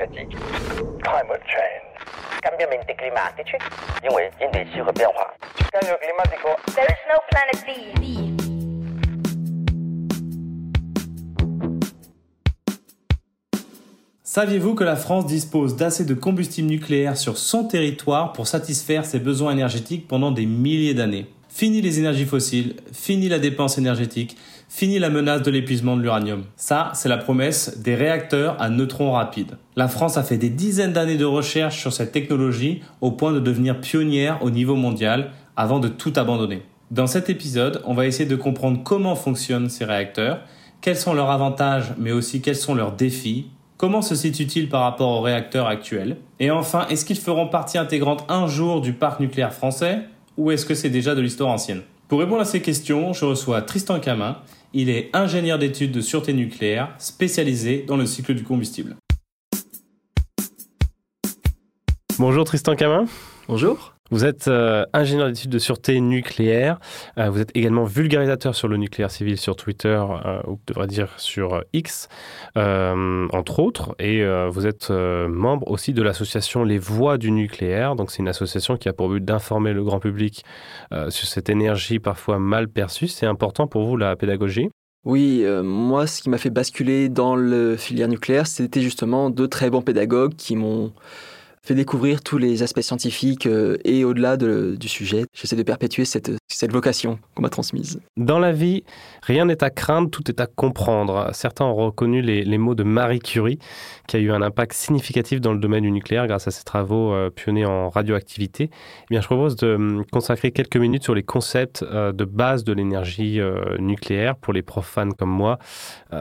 [0.00, 0.36] climatique.
[1.02, 1.82] Climate change.
[2.42, 3.56] Cambiamenti climatici.
[4.02, 5.34] 因为应对气候变化。
[5.72, 6.56] Cambio climatico.
[6.74, 7.96] There's no planet B.
[14.22, 19.18] Saviez-vous que la France dispose d'assez de combustible nucléaire sur son territoire pour satisfaire ses
[19.18, 24.36] besoins énergétiques pendant des milliers d'années Fini les énergies fossiles, fini la dépense énergétique,
[24.73, 26.45] fini la menace de l'épuisement de l'uranium.
[26.55, 29.57] Ça, c'est la promesse des réacteurs à neutrons rapides.
[29.75, 33.41] La France a fait des dizaines d'années de recherche sur cette technologie au point de
[33.41, 36.61] devenir pionnière au niveau mondial avant de tout abandonner.
[36.89, 40.39] Dans cet épisode, on va essayer de comprendre comment fonctionnent ces réacteurs,
[40.79, 45.09] quels sont leurs avantages mais aussi quels sont leurs défis, comment se situent-ils par rapport
[45.09, 49.53] aux réacteurs actuels, et enfin, est-ce qu'ils feront partie intégrante un jour du parc nucléaire
[49.53, 49.99] français
[50.37, 51.81] ou est-ce que c'est déjà de l'histoire ancienne?
[52.07, 54.37] Pour répondre à ces questions, je reçois Tristan Camin.
[54.73, 58.95] Il est ingénieur d'études de sûreté nucléaire spécialisé dans le cycle du combustible.
[62.17, 63.05] Bonjour Tristan Camin.
[63.49, 63.93] Bonjour.
[64.11, 66.79] Vous êtes euh, ingénieur d'études de sûreté nucléaire.
[67.17, 71.13] Euh, vous êtes également vulgarisateur sur le nucléaire civil sur Twitter, euh, ou devrait dire
[71.17, 72.09] sur X,
[72.55, 73.95] entre autres.
[73.99, 77.95] Et vous êtes membre aussi de l'association Les Voix du nucléaire.
[77.95, 80.43] Donc c'est une association qui a pour but d'informer le grand public
[80.91, 83.07] sur cette énergie parfois mal perçue.
[83.07, 84.69] C'est important pour vous la pédagogie?
[85.05, 89.69] Oui, moi, ce qui m'a fait basculer dans le filière nucléaire, c'était justement de très
[89.69, 90.91] bons pédagogues qui m'ont
[91.63, 95.25] fait découvrir tous les aspects scientifiques euh, et au-delà du sujet.
[95.33, 98.01] J'essaie de perpétuer cette, cette vocation qu'on m'a transmise.
[98.17, 98.83] Dans la vie,
[99.21, 101.29] rien n'est à craindre, tout est à comprendre.
[101.33, 103.59] Certains ont reconnu les, mots de Marie Curie,
[104.07, 107.13] qui a eu un impact significatif dans le domaine du nucléaire grâce à ses travaux
[107.13, 108.69] euh, pionniers en radioactivité.
[108.71, 112.63] Eh bien, je propose de hum, consacrer quelques minutes sur les concepts euh, de base
[112.63, 113.39] de l'énergie
[113.79, 115.59] nucléaire pour les profanes comme moi.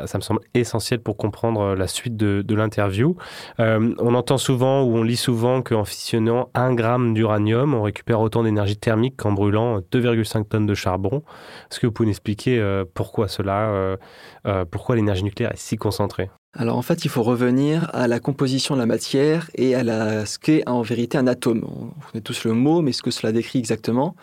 [0.06, 3.16] ça me semble essentiel pour comprendre la suite de, l'interview.
[3.58, 8.20] on entend souvent ou on lit souvent souvent qu'en fissionnant 1 gramme d'uranium, on récupère
[8.20, 11.22] autant d'énergie thermique qu'en brûlant 2,5 tonnes de charbon.
[11.70, 13.97] Est-ce que vous pouvez nous expliquer euh, pourquoi cela, euh,
[14.47, 16.31] euh, pourquoi l'énergie nucléaire est si concentrée?
[16.53, 20.38] Alors en fait, il faut revenir à la composition de la matière et à ce
[20.38, 21.64] qu'est en vérité un atome.
[21.64, 24.16] On connaît tous le mot, mais ce que cela décrit exactement.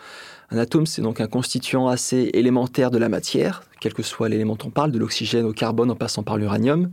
[0.50, 4.56] Un atome, c'est donc un constituant assez élémentaire de la matière, quel que soit l'élément
[4.56, 6.90] dont on parle, de l'oxygène au carbone en passant par l'uranium.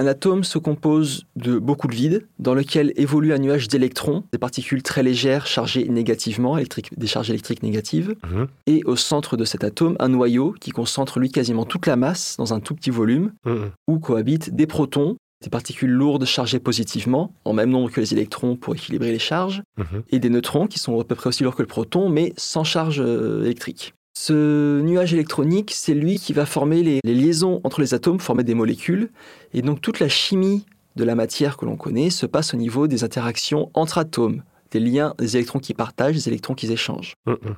[0.00, 4.38] Un atome se compose de beaucoup de vide dans lequel évolue un nuage d'électrons, des
[4.38, 6.56] particules très légères chargées négativement,
[6.96, 8.14] des charges électriques négatives.
[8.24, 8.46] Mhm.
[8.66, 12.36] Et au centre de cet atome, un noyau qui concentre lui quasiment toute la masse
[12.38, 13.72] dans un tout petit volume, mhm.
[13.88, 18.56] où cohabitent des protons, des particules lourdes chargées positivement, en même nombre que les électrons
[18.56, 20.02] pour équilibrer les charges, mhm.
[20.08, 22.64] et des neutrons qui sont à peu près aussi lourds que le proton, mais sans
[22.64, 23.92] charge euh, électrique.
[24.22, 28.52] Ce nuage électronique, c'est lui qui va former les, liaisons entre les atomes, former des
[28.52, 29.08] molécules.
[29.54, 32.86] Et donc toute la chimie de la matière que l'on connaît se passe au niveau
[32.86, 34.42] des interactions entre atomes,
[34.72, 37.14] des liens, des électrons qui partagent, des électrons qui échangent.
[37.24, 37.56] Mm, mm.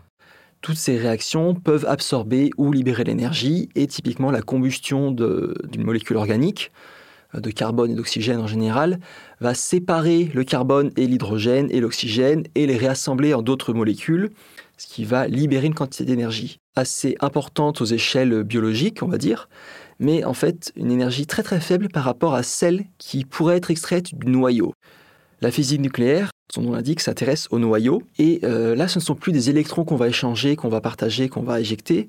[0.61, 6.71] Toutes ces réactions peuvent absorber ou libérer l'énergie, et typiquement la combustion d'une molécule organique,
[7.35, 9.01] euh, de carbone et d'oxygène en général,
[9.41, 14.31] va séparer le carbone et l'hydrogène et l'oxygène et les réassembler en d'autres molécules
[14.77, 19.49] ce qui va libérer une quantité d'énergie assez importante aux échelles biologiques, on va dire,
[19.99, 23.71] mais en fait une énergie très très faible par rapport à celle qui pourrait être
[23.71, 24.73] extraite du noyau.
[25.41, 29.15] La physique nucléaire, son nom l'indique, s'intéresse au noyau, et euh, là ce ne sont
[29.15, 32.09] plus des électrons qu'on va échanger, qu'on va partager, qu'on va éjecter,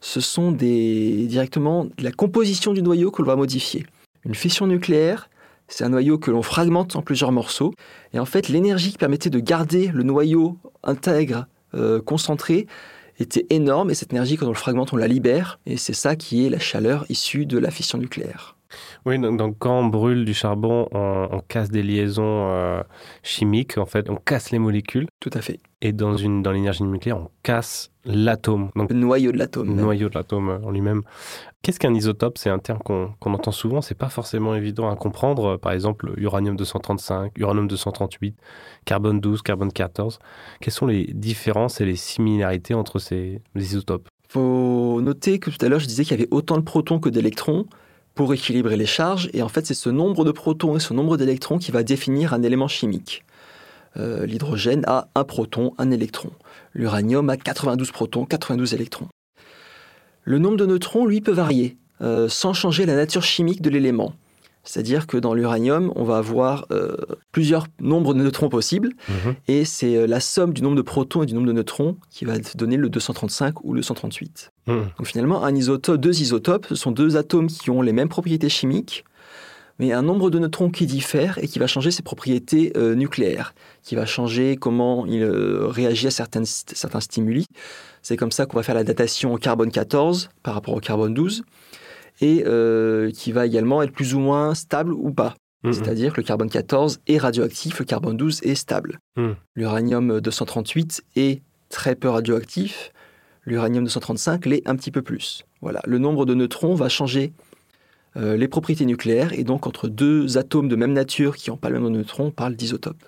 [0.00, 3.86] ce sont des, directement la composition du noyau que l'on va modifier.
[4.24, 5.30] Une fission nucléaire,
[5.66, 7.72] c'est un noyau que l'on fragmente en plusieurs morceaux,
[8.12, 12.66] et en fait l'énergie qui permettait de garder le noyau intègre euh, concentrée
[13.18, 16.16] était énorme et cette énergie, quand on le fragmente, on la libère et c'est ça
[16.16, 18.56] qui est la chaleur issue de la fission nucléaire.
[19.06, 22.82] Oui, donc, quand on brûle du charbon, on, casse des liaisons euh,
[23.22, 25.06] chimiques, en fait, on casse les molécules.
[25.20, 25.60] Tout à fait.
[25.80, 28.70] Et dans, une, dans l'énergie nucléaire, on casse l'atome.
[28.74, 29.68] le noyau de l'atome.
[29.68, 31.02] Le noyau de l'atome euh, en lui-même.
[31.62, 32.36] Qu'est-ce qu'un isotope?
[32.36, 35.56] C'est un terme qu'on, entend souvent, c'est pas forcément évident à comprendre.
[35.56, 38.36] Par exemple, uranium 235, uranium 238,
[38.84, 40.18] carbone 12, carbone 14.
[40.60, 44.08] Quelles sont les différences et les similarités entre ces isotopes?
[44.28, 47.08] Faut noter que tout à l'heure je disais qu'il y avait autant de protons que
[47.08, 47.66] d'électrons
[48.14, 49.28] pour équilibrer les charges.
[49.32, 52.32] Et en fait, c'est ce nombre de protons et ce nombre d'électrons qui va définir
[52.32, 53.24] un élément chimique.
[53.96, 56.30] Euh, l'hydrogène a un proton, un électron.
[56.74, 59.08] L'uranium a 92 protons, 92 électrons.
[60.24, 64.14] Le nombre de neutrons, lui, peut varier, euh, sans changer la nature chimique de l'élément.
[64.64, 66.96] C'est-à-dire que dans l'uranium, on va avoir euh,
[67.32, 69.34] plusieurs nombres de neutrons possibles, mhm.
[69.46, 72.24] et c'est euh, la somme du nombre de protons et du nombre de neutrons qui
[72.24, 74.52] va donner le 235 ou le 138.
[74.66, 74.88] Mhm.
[74.98, 78.48] Donc finalement, un isotope, deux isotopes, ce sont deux atomes qui ont les mêmes propriétés
[78.48, 79.04] chimiques,
[79.78, 83.54] mais un nombre de neutrons qui diffère et qui va changer ses propriétés euh, nucléaires,
[83.82, 87.46] qui va changer comment il euh, réagit à certains stimuli.
[88.02, 91.14] C'est comme ça qu'on va faire la datation au carbone 14 par rapport au carbone
[91.14, 91.42] 12,
[92.20, 95.34] et euh, qui va également être plus ou moins stable ou pas.
[95.62, 95.72] Mhm.
[95.72, 98.98] C'est-à-dire que le carbone 14 est radioactif, le carbone 12 est stable.
[99.16, 99.36] Mhm.
[99.54, 102.92] L'uranium 238 est très peu radioactif,
[103.44, 105.44] l'uranium 235 l'est un petit peu plus.
[105.60, 107.32] Voilà, le nombre de neutrons va changer
[108.16, 111.70] euh, les propriétés nucléaires, et donc entre deux atomes de même nature qui n'ont pas
[111.70, 113.02] le même neutron, on parle d'isotope.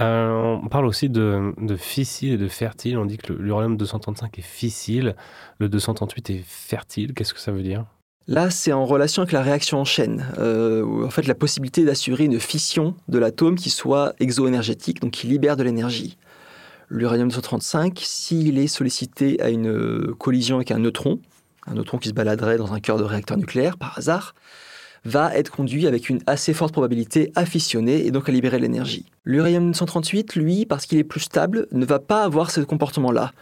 [0.00, 2.96] Euh, on parle aussi de, fissile et de fertile.
[2.98, 5.14] On dit que l'uranium 235 est fissile,
[5.58, 7.12] le 238 est fertile.
[7.12, 7.84] Qu'est-ce que ça veut dire?
[8.30, 10.24] Là, c'est en relation avec la réaction en chaîne.
[10.38, 15.26] Euh, en fait, la possibilité d'assurer une fission de l'atome qui soit exoénergétique, donc qui
[15.26, 16.16] libère de l'énergie.
[16.90, 21.18] L'uranium 235, s'il est sollicité à une collision avec un neutron,
[21.66, 24.36] un neutron qui se baladerait dans un cœur de réacteur nucléaire par hasard,
[25.04, 29.06] va être conduit avec une assez forte probabilité à fissionner et donc à libérer l'énergie.
[29.24, 33.32] L'uranium 138, lui, parce qu'il est plus stable, ne va pas avoir ce comportement-là.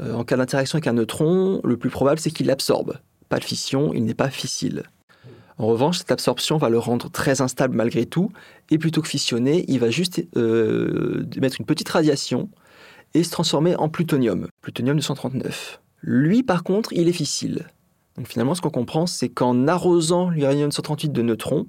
[0.00, 2.96] Euh, en cas d'interaction avec un neutron, le plus probable c'est qu'il l'absorbe.
[3.28, 4.84] Pas de fission, il n'est pas fissile.
[5.58, 8.30] En revanche, cette absorption va le rendre très instable malgré tout,
[8.70, 12.48] et plutôt que fissionner, il va juste euh, mettre une petite radiation
[13.14, 15.80] et se transformer en plutonium, plutonium 239.
[16.02, 17.66] Lui, par contre, il est fissile.
[18.16, 21.66] Donc finalement, ce qu'on comprend, c'est qu'en arrosant l'uranium 138 de neutrons,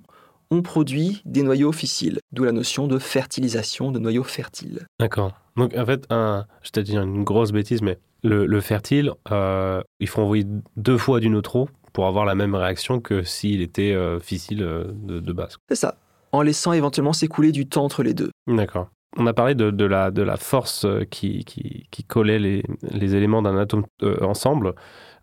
[0.51, 4.87] on produit des noyaux fissiles, d'où la notion de fertilisation de noyaux fertiles.
[4.99, 5.33] D'accord.
[5.57, 10.07] Donc en fait, un, je t'ai dit une grosse bêtise, mais le, fertile, euh, il
[10.07, 10.45] faut envoyer
[10.75, 14.85] deux fois du neutron pour avoir la même réaction que s'il était euh, fissile euh,
[14.93, 15.57] de, base.
[15.69, 15.95] C'est ça,
[16.31, 18.31] en laissant éventuellement s'écouler du temps entre les deux.
[18.47, 18.89] D'accord.
[19.17, 23.57] On a parlé de, la, de la force qui, qui, collait les, les éléments d'un
[23.57, 23.85] atome
[24.21, 24.75] ensemble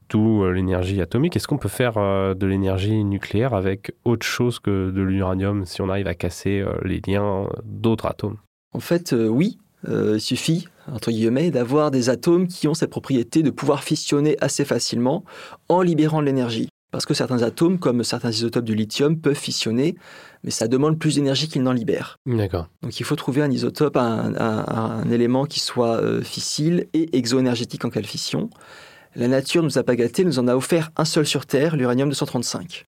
[0.08, 1.36] d'où l'énergie atomique.
[1.36, 5.88] Est-ce qu'on peut faire de l'énergie nucléaire avec autre chose que de l'uranium si on
[5.88, 8.38] arrive à casser les liens d'autres atomes?
[8.72, 9.58] En fait, oui.
[9.86, 14.64] il suffit, entre guillemets, d'avoir des atomes qui ont cette propriété de pouvoir fissionner assez
[14.64, 15.24] facilement
[15.68, 16.68] en libérant de l'énergie.
[16.92, 19.96] Parce que certains atomes, comme certains isotopes du lithium, peuvent fissionner,
[20.44, 22.18] mais ça demande plus d'énergie qu'ils n'en libèrent.
[22.26, 22.68] D'accord.
[22.82, 28.00] Donc il faut trouver un isotope, un, élément qui soit fissile et exoénergétique en cas
[28.00, 28.48] de fission.
[29.16, 32.10] La nature nous a pas gâtés, nous en a offert un seul sur Terre, l'uranium
[32.10, 32.84] 235.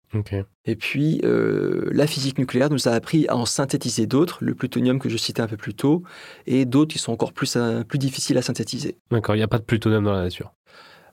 [0.65, 4.99] Et puis, euh, la physique nucléaire nous a appris à en synthétiser d'autres, le plutonium
[4.99, 6.03] que je citais un peu plus tôt,
[6.45, 8.97] et d'autres qui sont encore plus, euh, plus difficiles à synthétiser.
[9.09, 10.53] D'accord, il n'y a pas de plutonium dans la nature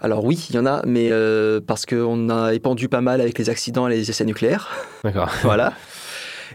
[0.00, 3.38] alors oui, il y en a, mais euh, parce qu'on a épandu pas mal avec
[3.38, 4.68] les accidents et les essais nucléaires.
[5.02, 5.30] D'accord.
[5.44, 5.72] voilà.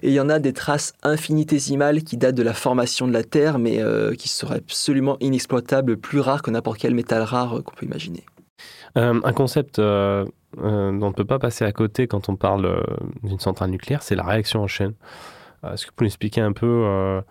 [0.03, 3.23] Et il y en a des traces infinitésimales qui datent de la formation de la
[3.23, 3.81] Terre, mais
[4.19, 8.23] qui seraient absolument inexploitables, plus rares que n'importe quel métal rare qu'on peut imaginer.
[8.97, 10.25] Euh, un concept euh,
[10.57, 12.83] euh, dont on ne peut pas passer à côté quand on parle
[13.23, 14.93] d'une centrale nucléaire, c'est la réaction en chaîne.
[15.63, 17.21] Est-ce que vous pouvez expliquer un peu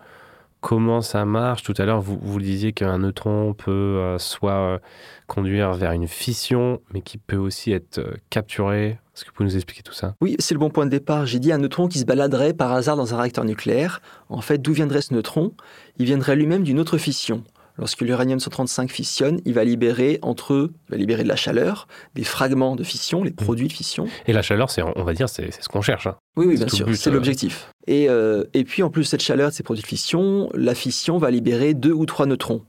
[0.61, 1.63] comment ça marche?
[1.63, 4.79] Tout à l'heure, vous, vous disiez qu'un neutron peut soit
[5.25, 8.99] conduire vers une fission, mais qui peut aussi être capturé.
[9.15, 10.15] Est-ce que vous pouvez nous expliquer tout ça?
[10.21, 11.25] Oui, c'est le bon point de départ.
[11.25, 13.99] J'ai dit un neutron qui se baladerait par hasard dans un réacteur nucléaire.
[14.29, 15.53] En fait, d'où viendrait ce neutron?
[15.97, 17.43] Il viendrait lui-même d'une autre fission.
[17.79, 21.87] Lorsque l'uranium 135 fissionne, il va libérer entre eux, il va libérer de la chaleur,
[22.13, 24.05] des fragments de fission, les produits de fission.
[24.27, 26.05] Et la chaleur, c'est, on va dire, c'est, ce qu'on cherche.
[26.05, 26.17] Hein.
[26.35, 27.71] Oui, oui, bien sûr, c'est euh, l'objectif.
[27.87, 30.75] Et, euh, et puis en plus de cette chaleur, de ces produits de fission, la
[30.75, 32.63] fission va libérer deux ou trois neutrons,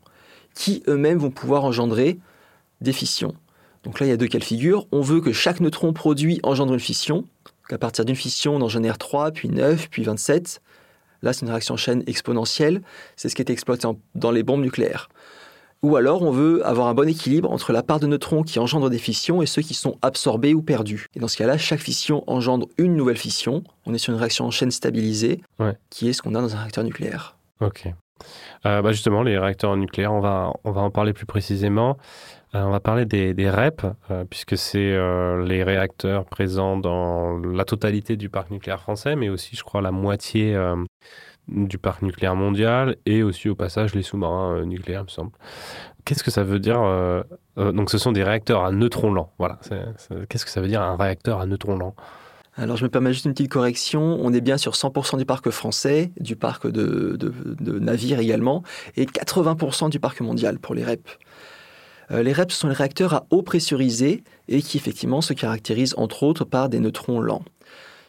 [0.55, 2.19] qui eux-mêmes vont pouvoir engendrer
[2.81, 3.35] des fissions.
[3.83, 4.87] Donc là, il y a deux cas de figure.
[4.93, 7.25] On veut que chaque neutron produit engendre une fission.
[7.71, 10.61] À partir d'une fission, on en génère 3, puis 9, puis 27.
[11.23, 12.83] Là, c'est une réaction chaîne exponentielle.
[13.17, 15.09] C'est ce qui est exploité dans les bombes nucléaires.
[15.83, 18.91] Ou alors, on veut avoir un bon équilibre entre la part de neutrons qui engendrent
[18.91, 21.07] des fissions et ceux qui sont absorbés ou perdus.
[21.15, 23.65] Et dans ce cas-là, chaque fission engendre une nouvelle fission.
[23.87, 25.41] On est sur une réaction en chaîne stabilisée,
[25.89, 27.37] qui est ce qu'on a dans un réacteur nucléaire.
[27.61, 27.87] Ok.
[28.67, 31.97] Euh, bah justement, les réacteurs nucléaires, on va, on va en parler plus précisément.
[32.55, 34.99] Euh, on va parler des, REP, euh, puisque c'est
[35.47, 39.93] les réacteurs présents dans la totalité du parc nucléaire français, mais aussi, je crois, la
[39.93, 40.55] moitié
[41.51, 45.33] du parc nucléaire mondial et aussi au passage les sous-marins nucléaires, il me semble.
[46.05, 46.81] Qu'est-ce que ça veut dire
[47.57, 49.33] Donc, ce sont des réacteurs à neutrons lents.
[49.39, 49.59] Voilà.
[50.29, 51.95] Qu'est-ce que ça veut dire un réacteur à neutrons lents?
[52.57, 55.51] Alors je me permets juste une petite correction, on est bien sur 100% du parc
[55.51, 57.17] français, du parc de,
[57.79, 58.63] navires également,
[58.97, 61.09] et 80% du parc mondial pour les REP.
[62.11, 66.25] Euh, les REP sont les réacteurs à eau pressurisée et qui effectivement se caractérisent entre
[66.25, 67.45] autres par des neutrons lents.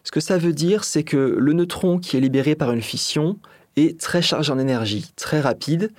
[0.04, 3.38] Ce que ça veut dire, c'est que le neutron qui est libéré par une fission
[3.76, 5.92] est très chargé en énergie, très rapide,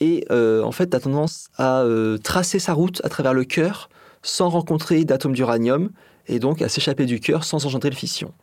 [0.00, 3.88] et euh, en fait a tendance à euh, tracer sa route à travers le cœur
[4.22, 5.90] sans rencontrer d'atomes d'uranium
[6.26, 8.34] et donc à s'échapper du cœur sans engendrer de fission.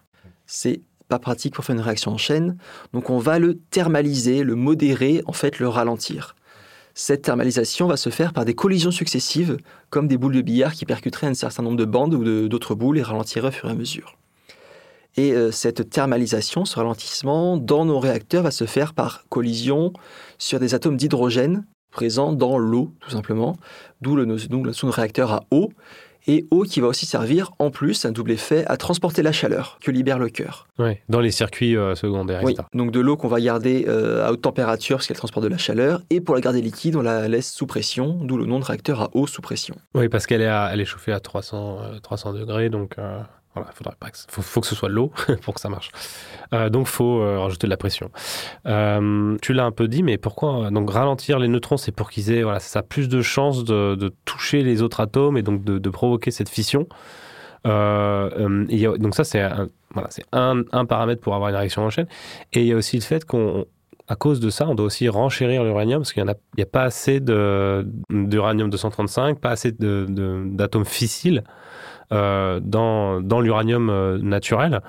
[0.48, 2.57] C'est pas pratique pour faire une réaction en chaîne.
[2.93, 6.36] Donc on va le thermaliser, le modérer, en fait le ralentir.
[6.95, 9.57] Cette thermalisation va se faire par des collisions successives,
[9.89, 13.00] comme des boules de billard qui percuteraient un certain nombre de bandes ou d'autres boules
[13.00, 14.17] et ralentiraient au fur et à mesure.
[15.15, 19.93] Et euh, cette thermalisation, ce ralentissement, dans nos réacteurs, va se faire par collision
[20.38, 23.55] sur des atomes d'hydrogène présents dans l'eau, tout simplement,
[24.01, 25.70] d'où le, le réacteur à eau,
[26.25, 29.77] et eau qui va aussi servir, en plus, un double effet, à transporter la chaleur
[29.82, 30.67] que libère le cœur.
[30.79, 32.43] Oui, dans les circuits euh, secondaires.
[32.43, 35.50] Oui, donc de l'eau qu'on va garder euh, à haute température parce qu'elle transporte de
[35.50, 38.60] la chaleur, et pour la garder liquide, on la laisse sous pression, d'où le nom
[38.60, 39.75] de réacteur à eau sous pression.
[39.96, 42.96] Oui, parce qu'elle est, elle est chauffée à 300, 300 degrés, donc...
[43.55, 45.12] Voilà, que, faut, que ce soit de l'eau
[45.43, 45.91] pour que ça marche.
[46.53, 48.10] Euh, donc, faut euh, rajouter de la pression.
[48.65, 52.31] Euh, tu l'as un peu dit, mais pourquoi donc ralentir les neutrons, c'est pour qu'ils
[52.31, 56.31] aient voilà, ça plus de chances de, toucher les autres atomes et donc de, provoquer
[56.31, 56.88] cette fission.
[57.63, 62.07] donc ça, c'est un, voilà, un, un, paramètre pour avoir une réaction en chaîne.
[62.53, 63.65] Et il y a aussi le fait qu'on
[64.07, 66.83] à cause de ça, on doit aussi renchérir l'uranium parce qu'il n'y a, a, pas
[66.83, 71.43] assez d'uranium 235, pas assez d'atomes fissiles
[72.13, 74.82] euh, dans, dans l'uranium euh, naturel.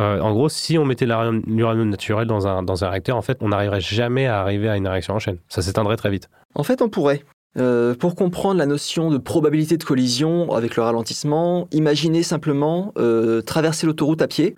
[0.00, 3.38] Euh, en gros, si on mettait l'uranium naturel dans un, dans un réacteur, en fait,
[3.40, 5.38] on n'arriverait jamais à arriver à une réaction en chaîne.
[5.48, 6.28] Ça s'éteindrait très vite.
[6.56, 7.22] En fait, on pourrait.
[7.54, 12.92] pour comprendre la notion de probabilité de collision avec le ralentissement, imaginez simplement
[13.46, 14.56] traverser l'autoroute à pied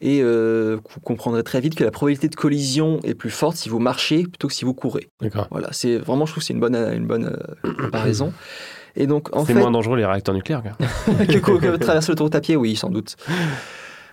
[0.00, 3.78] et vous comprendrez très vite que la probabilité de collision est plus forte si vous
[3.78, 5.08] marchez plutôt que si vous courez.
[5.50, 8.32] Voilà, c'est vraiment, je trouve, c'est une bonne, une bonne comparaison.
[8.96, 10.62] Et donc, en c'est moins dangereux les réacteurs nucléaires
[11.06, 13.16] que, que traverser l'autoroute à pied, oui, sans doute.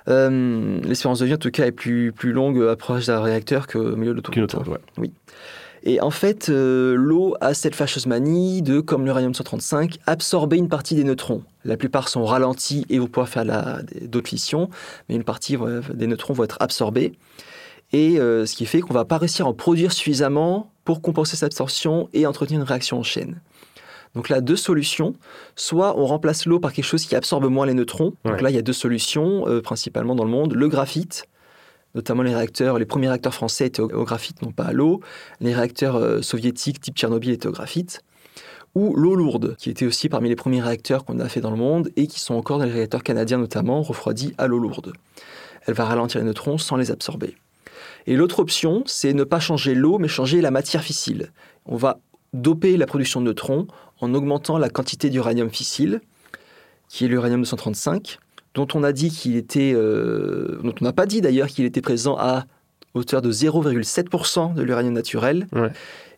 [0.07, 3.67] Euh, l'espérance de vie, en tout cas, est plus, plus longue à proche d'un réacteur
[3.67, 4.67] qu'au milieu de l'autoroute.
[4.67, 4.77] ouais.
[4.97, 5.11] Oui.
[5.87, 10.95] Et en fait, euh, l'eau a cette fâcheuse manie de, comme l'uranium-135, absorber une partie
[10.95, 11.43] des neutrons.
[11.63, 14.69] La plupart sont ralentis et vous pouvez faire la, d'autres fissions,
[15.07, 15.57] mais une partie
[15.93, 17.13] des neutrons vont être absorbés.
[17.93, 21.01] Et euh, ce qui fait qu'on ne va pas réussir à en produire suffisamment pour
[21.03, 23.39] compenser cette absorption et entretenir une réaction en chaîne.
[24.15, 25.13] Donc là, deux solutions.
[25.55, 28.13] Soit on remplace l'eau par quelque chose qui absorbe moins les neutrons.
[28.23, 30.53] Donc là, il y a deux solutions, euh, principalement dans le monde.
[30.53, 31.25] Le graphite,
[31.93, 35.01] notamment les réacteurs, les premiers réacteurs français étaient au, graphite, non pas à l'eau.
[35.41, 38.01] Les réacteurs euh, soviétiques type Tchernobyl étaient au graphite.
[38.73, 41.55] Ou l'eau lourde, qui était aussi parmi les premiers réacteurs qu'on a fait dans le
[41.55, 44.91] monde et qui sont encore dans les réacteurs canadiens notamment, refroidis à l'eau lourde.
[45.65, 47.35] Elle va ralentir les neutrons sans les absorber.
[48.05, 51.31] Et l'autre option, c'est ne pas changer l'eau, mais changer la matière fissile.
[51.65, 51.99] On va
[52.33, 53.67] doper la production de neutrons
[54.01, 56.01] en augmentant la quantité d'uranium fissile,
[56.89, 58.19] qui est l'uranium 235,
[58.53, 61.81] dont on a dit qu'il était, euh, dont on n'a pas dit d'ailleurs qu'il était
[61.81, 62.45] présent à
[62.93, 65.47] hauteur de 0,7% de l'uranium naturel.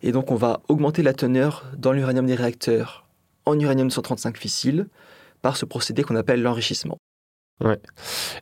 [0.03, 3.07] Et donc on va augmenter la teneur dans l'uranium des réacteurs
[3.45, 4.87] en uranium 235 fissile
[5.41, 6.97] par ce procédé qu'on appelle l'enrichissement.
[7.63, 7.79] Ouais.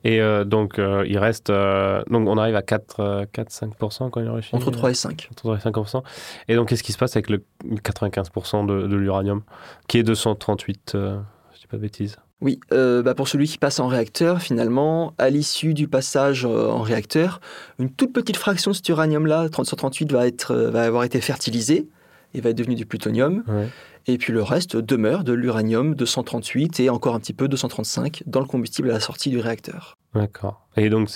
[0.04, 1.50] Et euh, donc, euh, il reste.
[1.50, 5.30] Euh, donc, on arrive à 4-5% quand il enrichit Entre 3 et 5.
[5.32, 6.04] Entre 3 et 5%.
[6.50, 9.44] Et donc, qu'est-ce qui se passe avec le 95% de, de l'uranium,
[9.88, 11.14] qui est 238, je ne
[11.60, 12.18] dis pas de bêtises?
[12.42, 17.40] Oui, bah pour celui qui passe en réacteur, finalement, à l'issue du passage en réacteur,
[17.80, 21.88] une toute petite fraction de cet uranium-là, 138, va, être, va avoir été fertilisé
[22.34, 23.44] et va être devenu du plutonium.
[23.48, 23.70] Ouais.
[24.08, 28.40] Et puis le reste demeure de l'uranium 238 et encore un petit peu 235 dans
[28.40, 29.98] le combustible à la sortie du réacteur.
[30.14, 30.68] D'accord.
[30.78, 31.10] Et donc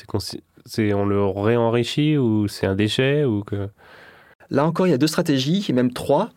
[0.66, 3.70] c'est on le réenrichit ou c'est un déchet ou que?
[4.50, 6.32] Là encore, il y a deux stratégies, et même trois.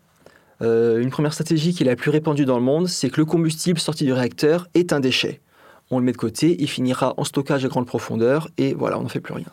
[0.61, 3.25] Euh, une première stratégie qui est la plus répandue dans le monde, c'est que le
[3.25, 5.41] combustible sorti du réacteur est un déchet.
[5.89, 9.03] On le met de côté, il finira en stockage à grande profondeur et voilà, on
[9.03, 9.47] n'en fait plus rien.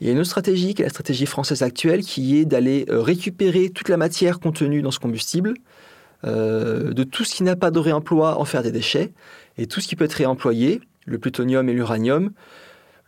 [0.00, 2.86] Il y a une autre stratégie, qui est la stratégie française actuelle, qui est d'aller
[2.88, 5.54] euh, récupérer toute la matière contenue dans ce combustible,
[6.24, 9.12] euh, de tout ce qui n'a pas de réemploi en faire des déchets,
[9.56, 12.32] et tout ce qui peut être réemployé, le plutonium et l'uranium,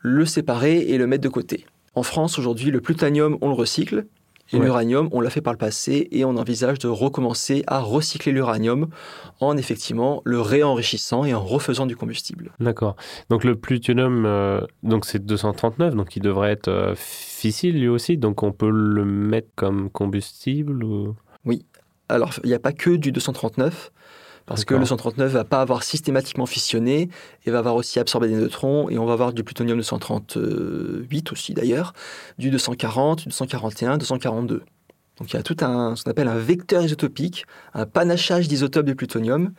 [0.01, 1.67] le séparer et le mettre de côté.
[1.95, 4.07] En France, aujourd'hui, le plutonium, on le recycle,
[4.53, 8.33] et l'uranium, on l'a fait par le passé, et on envisage de recommencer à recycler
[8.33, 8.89] l'uranium
[9.39, 12.53] en effectivement le réenrichissant et en refaisant du combustible.
[12.59, 12.97] D'accord.
[13.29, 18.17] Donc le plutonium, euh, donc c'est 239, donc il devrait être euh, fissile lui aussi,
[18.17, 21.15] donc on peut le mettre comme combustible ou...
[21.45, 21.65] Oui,
[22.11, 23.93] alors, il n'y a pas que du 239,
[24.47, 27.09] parce que le 139 va pas avoir systématiquement fissionné
[27.47, 31.55] et va avoir aussi absorbé des neutrons, et on va avoir du plutonium 238 aussi
[31.55, 31.93] d'ailleurs,
[32.39, 34.63] du 240, du 241, 242.
[35.19, 38.87] Donc il y a tout un, ce qu'on appelle un vecteur isotopique, un panachage d'isotopes
[38.87, 39.53] de plutonium,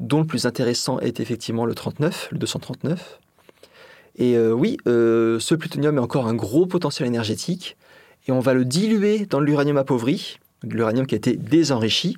[0.00, 3.20] dont le plus intéressant est effectivement le 39, le 239.
[4.16, 7.76] Et euh, oui, euh, ce plutonium a encore un gros potentiel énergétique,
[8.26, 10.38] et on va le diluer dans l'uranium appauvri,
[10.72, 12.16] l'uranium qui a été désenrichi.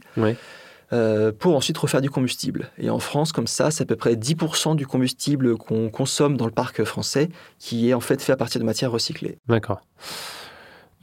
[0.93, 2.71] euh, pour ensuite refaire du combustible.
[2.79, 6.47] Et en France, comme ça, c'est à peu près 10% du combustible qu'on consomme dans
[6.47, 9.39] le parc français qui est en fait fait à partir de matières recyclées.
[9.49, 9.81] D'accord.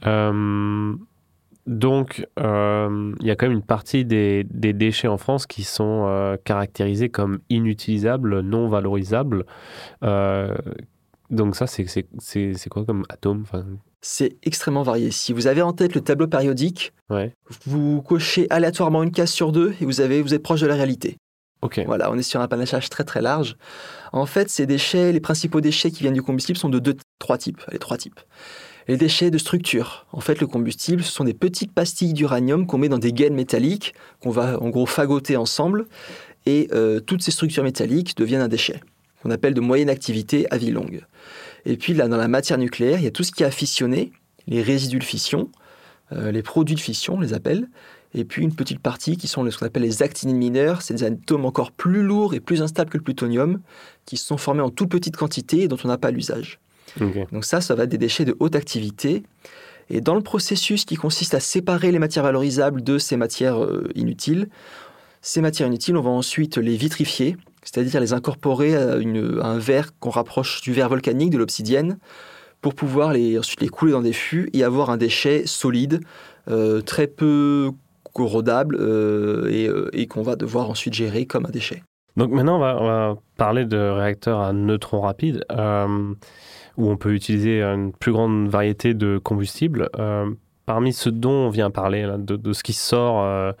[0.06, 0.94] Euh,
[1.66, 5.64] donc, euh, il y a quand même une partie des, des déchets en France qui
[5.64, 9.44] sont caractérisés comme inutilisables, non valorisables.
[11.30, 11.86] Donc ça, c'est-
[12.18, 13.64] c'est c'est quoi comme atome Enfin,
[14.02, 15.10] C'est extrêmement varié.
[15.10, 17.32] Si vous avez en tête le tableau périodique, Ouais,
[17.66, 20.74] vous cochez aléatoirement une case sur deux et vous, avez, vous êtes proche de la
[20.74, 21.16] réalité.
[21.62, 21.82] ok.
[21.86, 23.56] Voilà, on est sur un panachage très très large.
[24.12, 27.38] En fait, ces déchets, les principaux déchets qui viennent du combustible sont de deux, trois
[27.38, 27.62] types.
[27.68, 28.20] Allez, trois types.
[28.86, 30.06] Les déchets de structure.
[30.12, 33.34] En fait, le combustible, ce sont des petites pastilles d'uranium qu'on met dans des gaines
[33.34, 35.86] métalliques, qu'on va en gros fagoter ensemble,
[36.44, 38.80] et euh, toutes ces structures métalliques deviennent un déchet,
[39.24, 41.00] qu'on appelle de moyenne activité à vie longue.
[41.64, 44.12] Et puis là, dans la matière nucléaire, il y a tout ce qui a fissionné,
[44.46, 45.48] les résidus de fission,
[46.12, 47.68] euh, les produits de fission, on les appelle,
[48.12, 51.04] et puis une petite partie qui sont ce qu'on appelle les actinides mineurs, c'est des
[51.04, 53.60] atomes encore plus lourds et plus instables que le plutonium,
[54.04, 56.60] qui se sont formés en toute petite quantité et dont on n'a pas l'usage.
[57.32, 59.24] Donc ça, ça va être des déchets de haute activité.
[59.90, 63.90] Et dans le processus qui consiste à séparer les matières valorisables de ces matières euh,
[63.94, 64.48] inutiles,
[65.20, 70.10] ces matières inutiles, on va ensuite les vitrifier, c'est-à-dire les incorporer à, un verre qu'on
[70.10, 71.98] rapproche du verre volcanique, de l'obsidienne,
[72.60, 76.00] pour pouvoir les, ensuite les couler dans des fûts et avoir un déchet solide,
[76.48, 77.70] euh, très peu
[78.14, 81.82] corrodable euh, et, euh, et qu'on va devoir ensuite gérer comme un déchet.
[82.16, 87.92] Donc maintenant, on va, parler de réacteurs à neutrons rapides, où on peut utiliser une
[87.92, 89.90] plus grande variété de combustibles.
[90.64, 93.54] Parmi ce dont on vient parler, de ce qui sort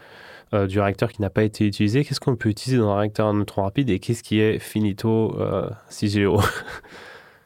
[0.54, 3.26] euh, du réacteur qui n'a pas été utilisé, qu'est-ce qu'on peut utiliser dans un réacteur
[3.28, 6.40] à neutrons rapides et qu'est-ce qui est finito euh, CIGEO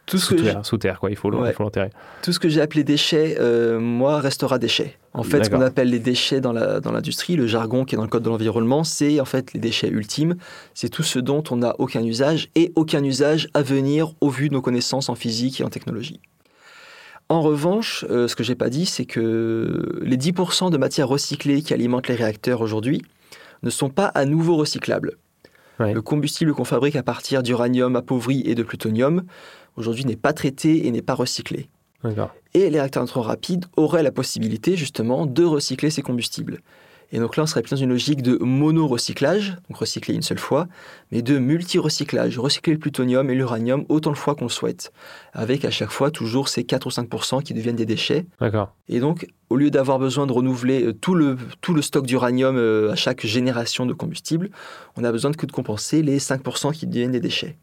[0.07, 1.11] Tout ce sous que terre, sous terre, quoi.
[1.11, 1.55] Il faut Ouais.
[1.59, 1.91] l'enterrer.
[2.23, 4.97] Tout ce que j'ai appelé déchets, euh, moi, restera déchets.
[5.13, 8.09] En fait, ce qu'on appelle les déchets dans l'industrie, le jargon qui est dans le
[8.09, 10.37] code de l'environnement, c'est en fait les déchets ultimes.
[10.75, 14.49] C'est tout ce dont on n'a aucun usage et aucun usage à venir au vu
[14.49, 16.21] de nos connaissances en physique et en technologie.
[17.29, 21.63] En revanche, euh, ce que j'ai pas dit, c'est que les 10% de matières recyclées
[21.63, 23.03] qui alimentent les réacteurs aujourd'hui
[23.63, 25.17] ne sont pas à nouveau recyclables.
[25.79, 25.93] Ouais.
[25.93, 29.25] Le combustible qu'on fabrique à partir d'uranium appauvri et de plutonium,
[29.77, 31.69] aujourd'hui n'est pas traité et n'est pas recyclé.
[32.55, 36.61] Et les réacteurs à neutrons rapides auraient la possibilité justement de recycler ces combustibles.
[37.11, 40.39] Et donc là, on serait plus dans une logique de mono-recyclage, donc recycler une seule
[40.39, 40.69] fois,
[41.11, 44.93] mais de multi-recyclage, recycler le plutonium et l'uranium autant de fois qu'on le souhaite,
[45.33, 48.27] avec à chaque fois toujours ces 4 ou 5% qui deviennent des déchets.
[48.41, 48.75] D'accord.
[48.89, 52.57] Et donc, au lieu d'avoir besoin de renouveler euh, tout le, tout le stock d'uranium
[52.57, 54.51] euh, à chaque génération de combustible,
[54.97, 57.57] on a besoin de que de compenser les 5% qui deviennent des déchets.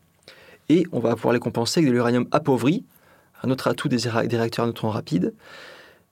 [0.70, 2.84] Et on va pouvoir les compenser avec de l'uranium appauvri,
[3.44, 5.36] un autre atout des réacteurs à neutrons rapides,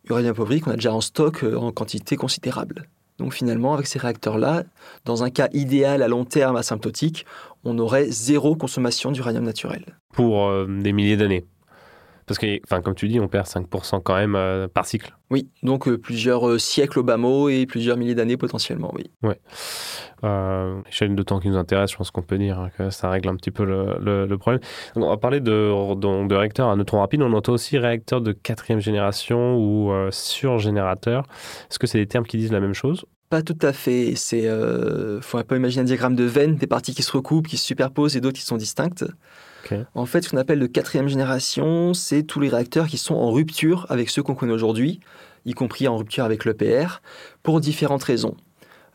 [0.08, 2.88] uranium appauvri qu'on a déjà en stock euh, en quantité considérable.
[3.18, 4.64] Donc finalement, avec ces réacteurs-là,
[5.06, 7.26] dans un cas idéal à long terme asymptotique,
[7.64, 9.98] on aurait zéro consommation d'uranium naturel.
[10.14, 11.46] Pour euh, des milliers d'années.
[12.26, 15.14] Parce que, enfin, comme tu dis, on perd 5% quand même euh, par cycle.
[15.30, 19.10] Oui, donc euh, plusieurs euh, siècles au bas mot et plusieurs milliers d'années potentiellement, oui.
[20.24, 23.28] Euh, échelle de temps qui nous intéresse, je pense qu'on peut dire que ça règle
[23.30, 24.62] un petit peu le, le- le problème.
[24.96, 27.22] Donc, on va parler de, de, de réacteurs à neutrons rapides.
[27.22, 31.26] On entend aussi réacteurs de quatrième génération ou surgénérateurs.
[31.70, 33.06] Est-ce que c'est des termes qui disent la même chose?
[33.30, 34.14] Pas tout à fait.
[34.16, 37.48] C'est, euh, faut un peu imaginer un diagramme de veine, des parties qui se recoupent,
[37.48, 39.06] qui se superposent et d'autres qui sont distinctes.
[39.96, 43.32] En fait, ce qu'on appelle de quatrième génération, c'est tous les réacteurs qui sont en
[43.32, 45.00] rupture avec ceux qu'on connaît aujourd'hui,
[45.46, 47.02] y compris en rupture avec l'EPR,
[47.44, 48.36] pour différentes raisons.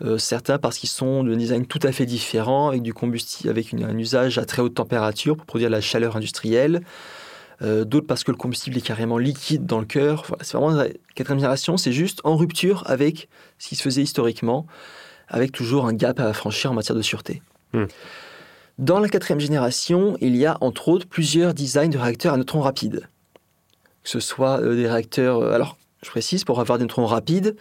[0.04, 3.72] Euh, certains parce qu'ils sont de design tout à fait différent, avec du combustible, avec
[3.72, 6.82] une- un usage à très haute température pour produire de la chaleur industrielle.
[7.60, 10.24] Euh, D'autres parce que le combustible est carrément liquide dans le cœur.
[10.28, 14.02] Voilà, c'est vraiment la quatrième génération, c'est juste en rupture avec ce qui se faisait
[14.02, 14.66] historiquement,
[15.28, 17.42] avec toujours un gap à franchir en matière de sûreté.
[17.72, 17.86] Hmm.
[18.78, 22.60] Dans la quatrième génération, il y a entre autres plusieurs designs de réacteurs à neutrons
[22.60, 23.08] rapides.
[24.04, 25.38] Que ce soit euh, des réacteurs.
[25.40, 27.56] euh, alors, je précise, pour avoir des neutrons rapides,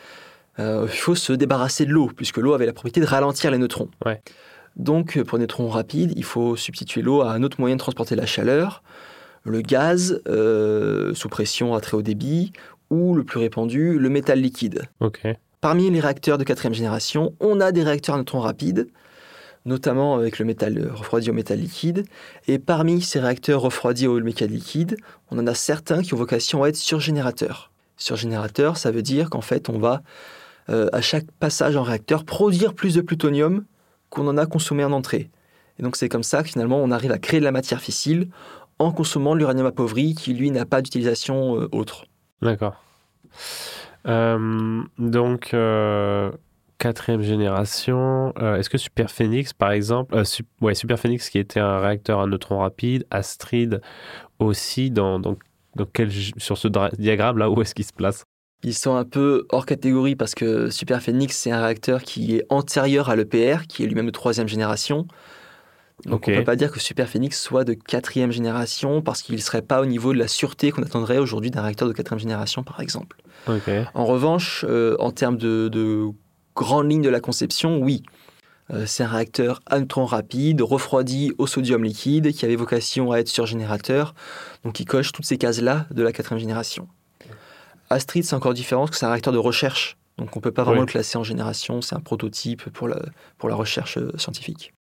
[0.60, 3.89] il faut se débarrasser de l'eau, puisque l'eau avait la propriété de ralentir les neutrons.
[4.03, 4.21] Ouais.
[4.75, 8.15] Donc, pour des neutrons rapides, il faut substituer l'eau à un autre moyen de transporter
[8.15, 8.81] la chaleur,
[9.47, 12.51] le gaz euh, sous pression à très haut débit,
[12.89, 14.83] ou le plus répandu, le métal liquide.
[15.62, 18.88] Parmi les réacteurs de quatrième génération, on a des réacteurs à neutrons rapides,
[19.65, 22.05] notamment avec le métal euh, refroidi au métal liquide.
[22.47, 24.97] Et parmi ces réacteurs refroidis au métal liquide,
[25.31, 27.71] on en a certains qui ont vocation à être surgénérateurs.
[27.97, 30.03] Surgénérateur, ça veut dire qu'en fait, on va,
[30.69, 33.65] euh, à chaque passage en réacteur, produire plus de plutonium
[34.10, 35.29] qu'on en a consommé en entrée.
[35.79, 38.29] Et donc c'est comme ça que finalement, on arrive à créer de la matière fissile
[38.80, 42.06] en consommant de l'uranium appauvri qui, lui, n'a pas d'utilisation euh, autre.
[42.42, 42.84] D'accord.
[44.08, 46.32] Euh, donc, euh,
[46.78, 48.34] quatrième génération.
[48.36, 52.28] Est-ce que Super Phoenix, par exemple, Sup- ouais, Super Phoenix qui était un réacteur à
[52.28, 53.82] neutrons rapides, Astrid
[54.40, 55.36] aussi, dans, dans,
[55.76, 58.24] dans quel, sur ce dra- diagramme là, où est-ce qu'il se place?
[58.63, 62.46] Ils sont un peu hors catégorie parce que Super Phoenix, c'est un réacteur qui est
[62.50, 65.08] antérieur à l'EPR, qui est lui-même de troisième génération.
[66.05, 69.36] Donc on ne peut pas dire que Super Phoenix soit de quatrième génération parce qu'il
[69.36, 72.19] ne serait pas au niveau de la sûreté qu'on attendrait aujourd'hui d'un réacteur de quatrième
[72.19, 73.17] génération, par exemple.
[73.95, 76.05] En revanche, euh, en termes de, de
[76.55, 78.03] grandes lignes de la conception, oui.
[78.69, 83.19] Euh, c'est un réacteur à neutrons rapides, refroidi au sodium liquide, qui avait vocation à
[83.19, 84.13] être surgénérateur,
[84.65, 86.89] donc il coche toutes ces cases-là de la quatrième génération.
[87.89, 90.51] Astrid, c'est encore différent parce que c'est un réacteur de recherche, donc on ne peut
[90.51, 90.88] pas vraiment Oui.
[90.88, 92.99] le classer en génération, c'est un prototype pour la,
[93.38, 94.73] pour la recherche euh, scientifique.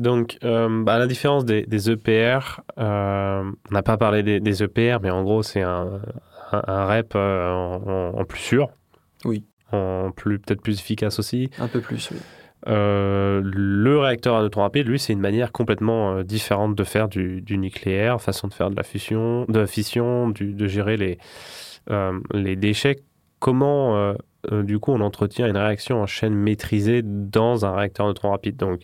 [0.00, 4.40] Donc, euh, bah, à la différence des, des EPR, euh, on n'a pas parlé des,
[4.40, 6.00] des EPR, mais en gros, c'est un,
[6.52, 7.50] un, un REP euh,
[8.14, 8.70] en, plus sûr.
[9.26, 9.44] Oui.
[9.72, 11.50] En plus, peut-être plus efficace aussi.
[11.58, 12.16] Un peu plus, oui.
[12.68, 17.42] Euh, le réacteur à neutrons rapides, lui, c'est une manière complètement différente de faire du,
[17.42, 21.18] du nucléaire, façon de faire de la fusion, de la fission, du- de gérer les,
[22.34, 23.00] les déchets.
[23.38, 24.14] Comment,
[24.50, 28.56] du coup, on entretient une réaction en chaîne maîtrisée dans un réacteur à neutrons rapides?
[28.56, 28.80] Donc,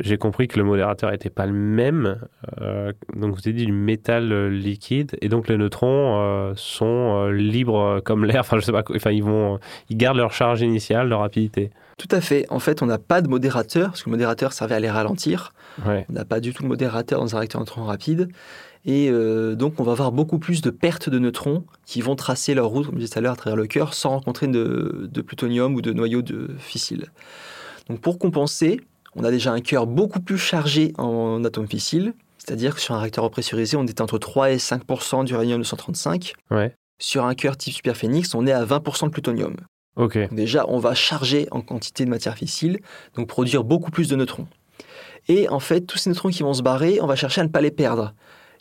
[0.00, 2.18] j'ai compris que le modérateur n'était pas le même.
[2.60, 7.26] Euh, donc, vous avez dit du métal euh, liquide, et donc les neutrons euh, sont
[7.28, 8.40] libres comme l'air.
[8.40, 8.82] Enfin, je sais pas.
[8.94, 11.70] Enfin, ils vont, ils gardent leur charge initiale, leur rapidité.
[11.98, 12.46] Tout à fait.
[12.50, 15.52] En fait, on n'a pas de modérateur, parce que le modérateur servait à les ralentir.
[15.86, 16.06] Ouais.
[16.08, 18.28] On n'a pas du tout de modérateur dans un réacteur à neutrons rapide.
[18.84, 22.54] Et euh, donc, on va avoir beaucoup plus de pertes de neutrons qui vont tracer
[22.54, 25.08] leur route, comme je disais tout à l'heure, à travers le cœur, sans rencontrer de,
[25.10, 27.06] de plutonium ou de noyau de fissile.
[27.88, 28.80] Donc, pour compenser,
[29.16, 32.14] on a déjà un cœur beaucoup plus chargé en atomes fissiles.
[32.38, 36.34] C'est-à-dire que sur un réacteur repressurisé, on était entre 3 et 5% d'uranium 235.
[36.50, 36.74] Ouais.
[36.98, 39.56] Sur un cœur type superphénix, on est à 20% de plutonium.
[40.32, 42.80] Déjà, on va charger en quantité de matière fissile,
[43.14, 44.46] donc produire beaucoup plus de neutrons.
[45.28, 47.48] Et en fait, tous ces neutrons qui vont se barrer, on va chercher à ne
[47.48, 48.14] pas les perdre.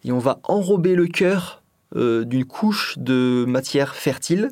[0.04, 1.64] Et on va enrober le cœur
[1.96, 4.50] euh, d'une couche de matière fertile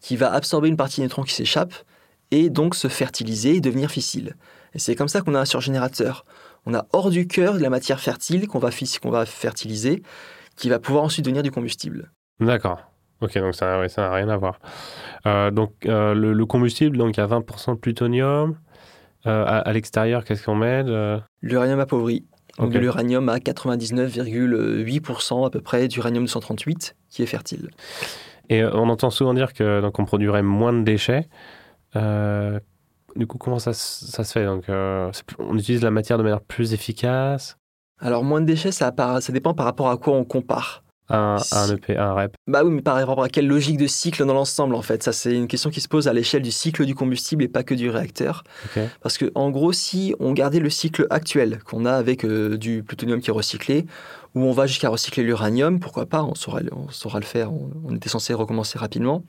[0.00, 1.74] qui va absorber une partie des neutrons qui s'échappent
[2.30, 4.36] et donc se fertiliser et devenir fissile.
[4.74, 6.24] Et c'est comme ça qu'on a un surgénérateur.
[6.66, 10.02] On a hors du cœur de la matière fertile qu'on va, fis- qu'on va fertiliser,
[10.56, 12.10] qui va pouvoir ensuite devenir du combustible.
[12.40, 12.82] D'accord.
[13.20, 14.60] Ok, donc ça n'a rien à voir.
[15.26, 18.56] Euh, donc euh, le, le combustible, donc il y a 20% de plutonium.
[19.26, 20.84] Euh, à à l'extérieur, qu'est-ce qu'on met
[21.42, 22.24] L'uranium appauvri.
[22.58, 27.70] Donc de l'uranium à 99,8% à peu près d'uranium 238 qui est fertile.
[28.48, 31.28] Et on entend souvent dire que donc on produirait moins de déchets.
[31.96, 32.58] Euh,
[33.18, 34.44] du coup, comment ça, ça se fait?
[34.46, 37.58] Donc, euh, On utilise la matière de manière plus efficace?
[38.00, 38.92] Alors moins de déchets, ça,
[39.32, 40.84] dépend par rapport à quoi on compare.
[41.10, 41.68] à, un- un.
[41.74, 42.34] EP, à un REP.
[42.46, 45.12] Bah oui, mais par rapport à quelle logique de cycle dans l'ensemble en fait Ça
[45.12, 47.74] c'est une question qui se pose à l'échelle du cycle du combustible et pas que
[47.74, 48.44] du réacteur.
[49.00, 52.82] Parce que en gros, si on gardait le cycle actuel qu'on a avec euh, du
[52.82, 53.86] plutonium qui est recyclé,
[54.34, 57.52] où on va jusqu'à recycler l'uranium, pourquoi pas, on saura, le- on saura le faire,
[57.52, 59.24] on, on était censé recommencer rapidement,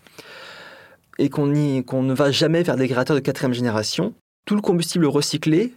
[1.20, 4.14] et qu'on ne va jamais vers des réacteurs de quatrième génération,
[4.46, 5.74] tout le combustible recyclé,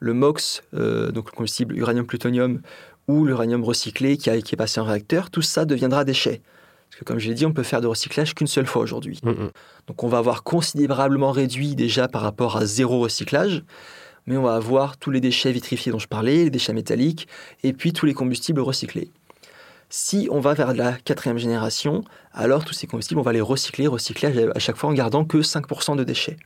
[0.00, 2.60] le MOX, euh, donc le combustible uranium-plutonium,
[3.08, 6.42] ou l'uranium recyclé qui, a- qui est passé en réacteur, tout ça deviendra déchet.
[6.90, 9.20] Parce que comme je l'ai dit, on peut faire de recyclage qu'une seule fois aujourd'hui.
[9.22, 9.50] Mm, mm.
[9.86, 13.62] Donc on va avoir considérablement réduit déjà par rapport à zéro recyclage,
[14.26, 17.28] mais on va avoir tous les déchets vitrifiés dont je parlais, les déchets métalliques,
[17.62, 19.10] et puis tous les combustibles recyclés.
[19.92, 23.86] Si on va vers la quatrième génération, alors tous ces combustibles, on va les recycler,
[23.88, 26.36] recycler à chaque fois en gardant que 5% de déchets.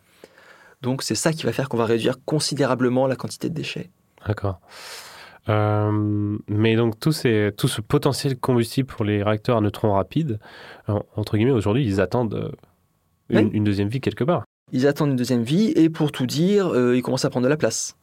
[0.81, 3.91] Donc c'est ça qui va faire qu'on va réduire considérablement la quantité de déchets.
[4.27, 4.61] D'accord.
[5.51, 10.39] Euh, mais donc tout, ces, tout ce potentiel combustible pour les réacteurs à neutrons rapides,
[10.89, 12.51] en- entre guillemets, aujourd'hui, ils attendent euh,
[13.29, 13.51] une, Oui.
[13.53, 14.45] une deuxième vie quelque part.
[14.73, 17.51] Ils attendent une deuxième vie, et pour tout dire, euh, ils commencent à prendre de
[17.51, 17.95] la place.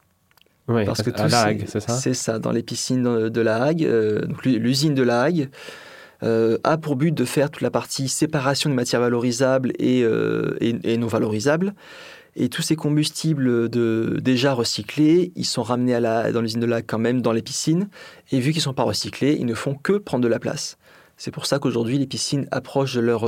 [0.68, 3.40] Ouais, Parce que à La Hague, c'est ça C'est ça, dans les piscines de de
[3.40, 3.84] La Hague.
[3.84, 5.48] euh, donc l'usine de La Hague
[6.22, 10.56] euh, a pour but de faire toute la partie séparation des matières valorisables et, euh,
[10.60, 11.74] et- et non valorisables.
[12.36, 16.66] Et tous ces combustibles de, déjà recyclés, ils sont ramenés à la, dans l'usine de
[16.66, 17.88] La Hague quand même dans les piscines.
[18.30, 20.78] Et vu qu'ils ne sont pas recyclés, ils ne font que prendre de la place.
[21.16, 23.24] C'est pour ça qu'aujourd'hui, les piscines approchent de leur,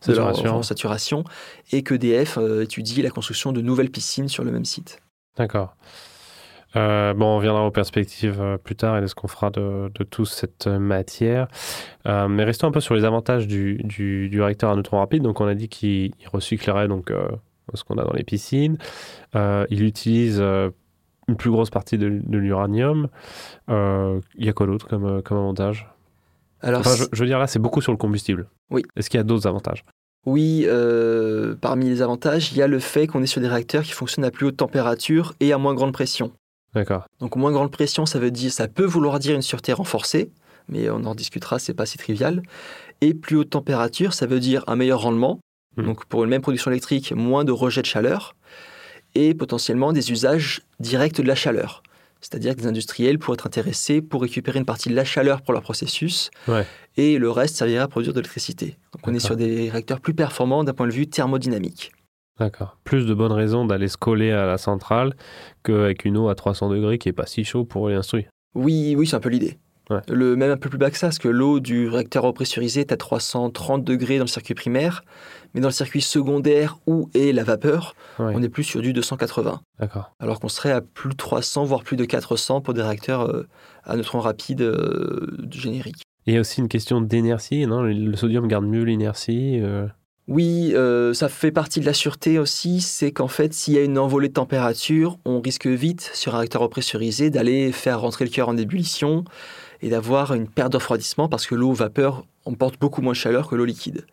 [0.00, 0.62] Saturation.
[0.62, 1.24] saturation
[1.72, 4.98] et qu'EDF euh, étudie la construction de nouvelles piscines sur le même site.
[5.36, 5.76] D'accord.
[6.76, 9.90] Euh, bon, on reviendra aux perspectives euh, plus tard et de ce qu'on fera de,
[9.94, 11.46] de toute cette euh, matière.
[12.06, 15.22] Euh, mais restons un peu sur les avantages du, du, du réacteur à neutrons rapides.
[15.22, 17.12] Donc, on a dit qu'il il recyclerait donc,
[17.72, 18.76] ce qu'on a dans les piscines.
[19.34, 23.08] Il utilise une plus grosse partie de, de l'uranium.
[23.68, 25.88] Il y a quoi d'autre comme, comme avantage?
[26.60, 28.48] Alors, Enfin, je, je veux dire, là, c'est beaucoup sur le combustible.
[28.70, 28.82] Oui.
[28.96, 29.84] Est-ce qu'il y a d'autres avantages?
[30.26, 30.66] Oui,
[31.60, 34.24] parmi les avantages, il y a le fait qu'on est sur des réacteurs qui fonctionnent
[34.24, 36.32] à plus haute température et à moins grande pression.
[36.74, 37.06] D'accord.
[37.20, 40.30] Donc moins grande pression, ça veut dire, ça peut vouloir dire une sûreté renforcée,
[40.68, 42.42] mais on en discutera, c'est pas si trivial.
[43.00, 45.40] Et plus haute température, ça veut dire un meilleur rendement.
[45.76, 45.84] Mhm.
[45.86, 48.34] Donc pour une même production électrique, moins de rejet de chaleur
[49.14, 51.82] et potentiellement des usages directs de la chaleur.
[52.20, 55.52] C'est-à-dire que des industriels pourraient être intéressés pour récupérer une partie de la chaleur pour
[55.52, 56.66] leur processus Ouais.
[56.96, 58.78] et le reste servirait à produire de l'électricité.
[58.94, 61.92] Donc on est sur des réacteurs plus performants d'un point de vue thermodynamique.
[62.38, 62.78] D'accord.
[62.84, 65.14] Plus de bonnes raisons d'aller se coller à la centrale
[65.62, 68.28] qu'avec une eau à 300 degrés qui est pas si chaud pour l'instruire.
[68.54, 69.58] Oui, oui, c'est un peu l'idée.
[69.90, 70.00] Ouais.
[70.08, 72.90] Le, même un peu plus bas que ça, parce que l'eau du réacteur repressurisé est
[72.92, 75.04] à 330 degrés dans le circuit primaire,
[75.52, 78.32] mais dans le circuit secondaire où est la vapeur, Ouais.
[78.34, 79.60] on est plus sur du 280.
[79.78, 80.12] D'accord.
[80.20, 83.46] Alors qu'on serait à plus de 300, voire plus de 400 pour des réacteurs euh,
[83.84, 86.02] à neutrons rapides euh, génériques.
[86.26, 87.82] Et il y a aussi une question d'inertie, non?
[87.82, 89.60] Le sodium garde mieux l'inertie.
[89.60, 89.86] euh,
[90.26, 93.82] Oui, euh, ça fait partie de la sûreté aussi, c'est qu'en fait, s'il y a
[93.82, 98.30] une envolée de température, on risque vite, sur un réacteur repressurisé, d'aller faire rentrer le
[98.30, 99.24] cœur en ébullition
[99.82, 103.48] et d'avoir une perte de refroidissement parce que l'eau vapeur emporte beaucoup moins de chaleur
[103.48, 104.06] que l'eau liquide.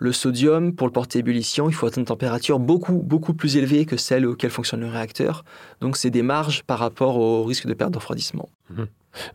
[0.00, 3.84] Le sodium, pour le porter ébullition, il faut atteindre une température beaucoup, beaucoup plus élevée
[3.84, 5.44] que celle auquel fonctionne le réacteur.
[5.80, 8.48] Donc, c'est des marges par rapport au risque de perte de refroidissement.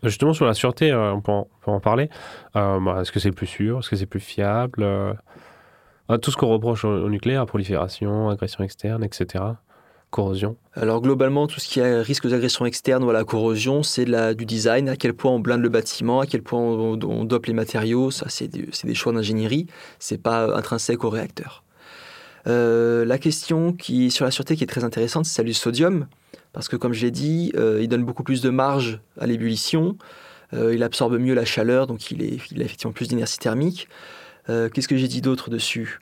[0.02, 1.32] Justement, sur la sûreté, euh, on, peut
[1.66, 2.08] en, parler.
[2.56, 3.80] Euh, bah, Est-ce que c'est plus sûr?
[3.80, 4.82] Est-ce que c'est plus fiable?
[4.82, 5.12] Euh,
[6.08, 9.44] ah, Tout ce qu'on reproche au, nucléaire, prolifération, agression externe, etc.
[10.10, 10.56] Corrosion.
[10.74, 14.04] Alors globalement, tout ce qui est risque d'agression externe ou à la corrosion, c'est
[14.36, 17.52] du design, à quel point on blinde le bâtiment, à quel point on, dope les
[17.52, 19.66] matériaux, ça c'est des, choix d'ingénierie,
[19.98, 21.64] c'est pas intrinsèque au réacteur.
[22.46, 23.76] Euh, la question
[24.10, 26.06] sur la sûreté qui est très intéressante, c'est celle du sodium,
[26.52, 29.96] parce que comme je l'ai dit, euh, il donne beaucoup plus de marge à l'ébullition,
[30.52, 33.88] euh, il absorbe mieux la chaleur, donc il, il a effectivement plus d'inertie thermique.
[34.48, 36.00] Euh, Qu'est-ce que j'ai dit d'autre dessus?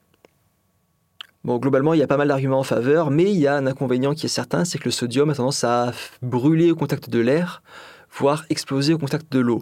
[1.44, 3.66] Bon, globalement, il y a pas mal d'arguments en faveur, mais il y a un
[3.66, 7.18] inconvénient qui est certain, c'est que le sodium a tendance à brûler au contact de
[7.18, 7.62] l'air,
[8.16, 9.60] voire exploser au contact de l'eau.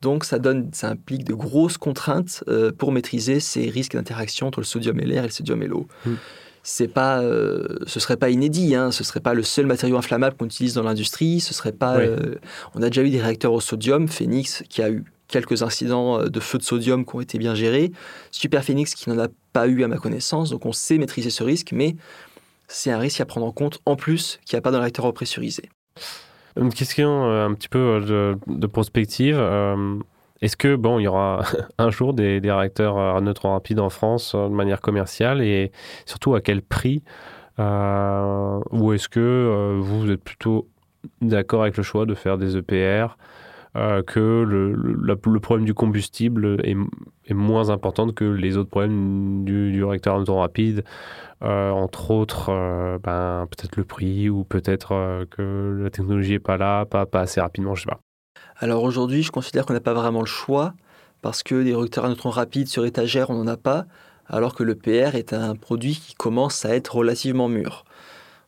[0.00, 4.60] Donc ça, donne, ça implique de grosses contraintes euh, pour maîtriser ces risques d'interaction entre
[4.60, 5.86] le sodium et l'air et le sodium et l'eau.
[6.06, 6.14] Mm.
[6.62, 10.36] C'est pas, euh, ce serait pas inédit, hein, ce serait pas le seul matériau inflammable
[10.36, 11.40] qu'on utilise dans l'industrie.
[11.40, 11.98] Ce serait pas.
[11.98, 12.04] Oui.
[12.06, 12.34] euh,
[12.74, 16.28] on a déjà eu des réacteurs au sodium, Phoenix qui a eu quelques incidents euh,
[16.28, 17.92] de feu de sodium qui ont été bien gérés,
[18.30, 20.50] Super Phoenix qui n'en a pas eu à ma connaissance.
[20.50, 21.96] Donc on sait maîtriser ce risque, mais
[22.68, 25.04] c'est un risque à prendre en compte en plus qu'il n'y a pas le réacteur
[25.04, 25.68] repressurisé.
[26.56, 29.36] Une question euh, un petit peu euh, de, prospective.
[29.38, 29.98] euh,
[30.40, 31.42] Est-ce que, bon, il y aura
[31.78, 35.70] un jour des, réacteurs à neutrons rapides en France de manière commerciale et
[36.06, 37.02] surtout à quel prix
[37.58, 40.68] Ou est-ce que vous êtes plutôt
[41.20, 43.16] d'accord avec le choix de faire des EPR
[43.76, 49.84] euh, que le, problème du combustible est, moins important que les autres problèmes du, du
[49.84, 50.84] réacteur à neutrons rapides
[51.42, 56.38] euh, entre autres, euh, ben, peut-être le prix ou peut-être euh, que la technologie n'est
[56.38, 58.00] pas là, pas, assez rapidement, je sais pas.
[58.58, 60.74] Alors aujourd'hui, je considère qu'on n'a pas vraiment le choix
[61.22, 63.86] parce que des réacteurs à neutrons rapides sur étagère, on n'en a pas,
[64.26, 67.84] alors que le PR est un produit qui commence à être relativement mûr.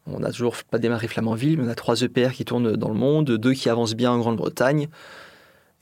[0.06, 2.94] On n'a toujours pas démarré Flamanville, mais on a trois EPR qui tournent dans le
[2.94, 4.88] monde, deux qui avancent bien en Grande-Bretagne,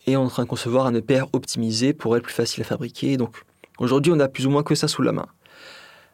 [0.06, 2.66] et on est en train de concevoir un EPR optimisé pour être plus facile à
[2.66, 3.16] fabriquer.
[3.16, 3.34] Donc
[3.78, 5.26] aujourd'hui, on a plus ou moins que ça sous la main.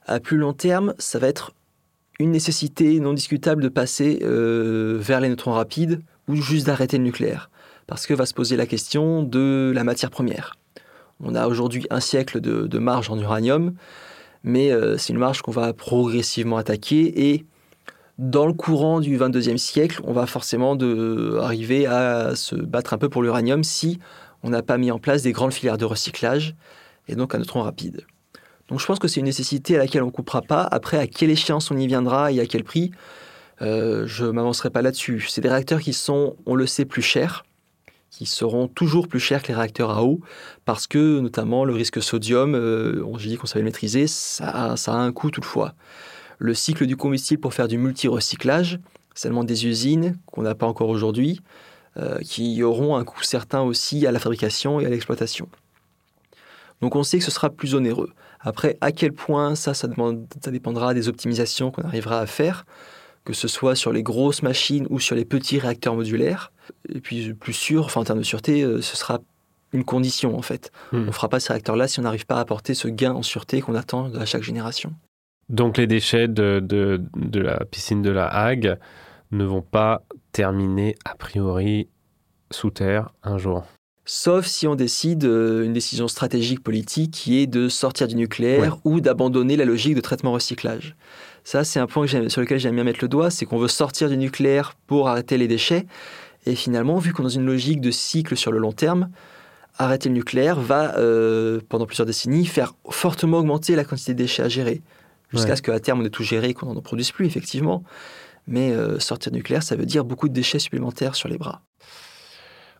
[0.07, 1.53] À plus long terme, ça va être
[2.19, 7.05] une nécessité non discutable de passer euh, vers les neutrons rapides ou juste d'arrêter le
[7.05, 7.51] nucléaire
[7.87, 10.57] parce que va se poser la question de la matière première.
[11.21, 13.75] On a aujourd'hui un siècle de, marge en uranium,
[14.45, 17.47] mais euh, c'est une marge qu'on va progressivement attaquer et
[18.19, 20.77] dans le courant du 22e siècle, on va forcément
[21.41, 23.99] arriver à se battre un peu pour l'uranium si
[24.43, 26.55] on n'a pas mis en place des grandes filières de recyclage
[27.09, 28.07] et donc un neutron rapide.
[28.69, 30.63] Donc je pense que c'est une nécessité à laquelle on ne coupera pas.
[30.63, 32.91] Après, à quelle échéance on y viendra et à quel prix,
[33.63, 35.27] euh, je ne m'avancerai pas là-dessus.
[35.29, 37.45] C'est des réacteurs qui sont, on le sait, plus chers
[38.09, 40.21] qui seront toujours plus chers que les réacteurs à eau,
[40.65, 44.93] parce que notamment le risque sodium, euh, j'ai dit qu'on savait le maîtriser, ça a
[44.93, 45.75] un coût toutefois.
[46.39, 48.79] Le cycle du combustible pour faire du multi-recyclage,
[49.25, 51.41] demande des usines qu'on n'a pas encore aujourd'hui,
[51.97, 55.49] euh, qui auront un coût certain aussi à la fabrication et à l'exploitation.
[56.83, 58.13] Donc on sait que ce sera plus onéreux.
[58.41, 62.67] Après, à quel point ça, ça, demande- ça dépendra des optimisations qu'on arrivera à faire,
[63.25, 66.53] que ce soit sur les grosses machines ou sur les petits réacteurs modulaires.
[66.91, 69.21] Et puis plus sûr, enfin en termes de sûreté, euh, ce sera
[69.73, 70.71] une condition en fait.
[70.93, 70.99] Hmm.
[70.99, 73.23] On ne fera pas ces réacteurs-là si on n'arrive pas à apporter ce gain en
[73.23, 74.93] sûreté qu'on attend à chaque génération.
[75.49, 78.79] Donc les déchets de, de, de la piscine de la Hague
[79.31, 81.89] ne vont pas terminer a priori
[82.51, 83.65] sous terre un jour.
[84.09, 89.01] Sauf si on décide une décision stratégique politique qui est de sortir du nucléaire ou
[89.01, 90.95] d'abandonner la logique de traitement-recyclage.
[91.43, 94.09] Ça, c'est un point sur lequel j'aime bien mettre le doigt, c'est qu'on veut sortir
[94.09, 95.87] du nucléaire pour arrêter les déchets.
[96.45, 99.11] Et finalement, vu qu'on est dans une logique de cycle sur le long terme,
[99.77, 104.45] arrêter le nucléaire va, euh, pendant plusieurs décennies, faire fortement augmenter la quantité de déchets
[104.45, 104.83] à gérer.
[105.33, 107.83] Jusqu'à ce qu'à terme, on ait tout géré et qu'on n'en produise plus, effectivement.
[108.47, 111.63] Mais euh, sortir du nucléaire, ça veut dire beaucoup de déchets supplémentaires sur les bras.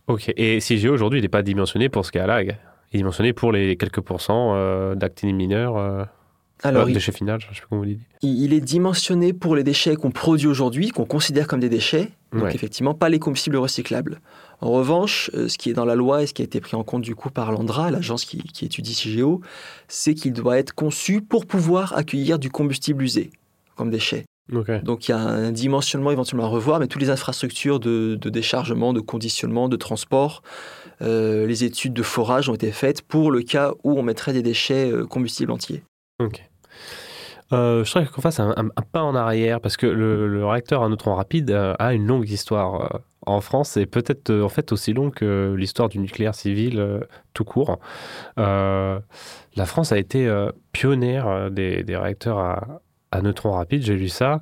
[0.07, 0.33] Ok.
[0.37, 2.43] Et CIGE, aujourd'hui, il n'est pas dimensionné pour ce cas-là.
[2.43, 2.59] Il est
[2.99, 6.07] dimensionné pour les quelques pourcents euh, d'actinides mineurs
[6.63, 8.01] alors, déchets finaux, je sais pas comment vous dites.
[8.23, 12.55] Il est dimensionné pour les déchets qu'on produit aujourd'hui, qu'on considère comme des déchets, donc
[12.55, 14.21] effectivement pas les combustibles recyclables.
[14.61, 16.77] En revanche, euh, ce qui est dans la loi et ce qui a été pris
[16.77, 19.43] en compte du coup par l'ANDRA, l'agence qui, étudie CIGEO,
[19.87, 23.31] c'est qu'il doit être conçu pour pouvoir accueillir du combustible usé
[23.77, 24.25] comme déchet.
[24.49, 28.93] Donc il y a un dimensionnement éventuellement à revoir, mais toutes les infrastructures de, déchargement,
[28.93, 30.43] de conditionnement, de transport,
[31.03, 34.43] euh, les études de forage ont été faites pour le cas où on mettrait des
[34.43, 35.83] déchets euh, combustibles entiers.
[36.19, 36.43] Ok.
[37.53, 38.55] Euh, je voudrais qu'on fasse un,
[38.91, 42.95] pas en arrière parce que le, réacteur à neutrons rapide euh, a une longue histoire
[42.95, 47.01] euh, en France et peut-être en fait aussi longue que l'histoire du nucléaire civil
[47.35, 47.79] tout court.
[48.37, 49.03] la
[49.65, 50.29] France a été
[50.73, 52.39] pionnière des, réacteurs
[53.11, 54.41] à neutrons rapides, j'ai lu ça.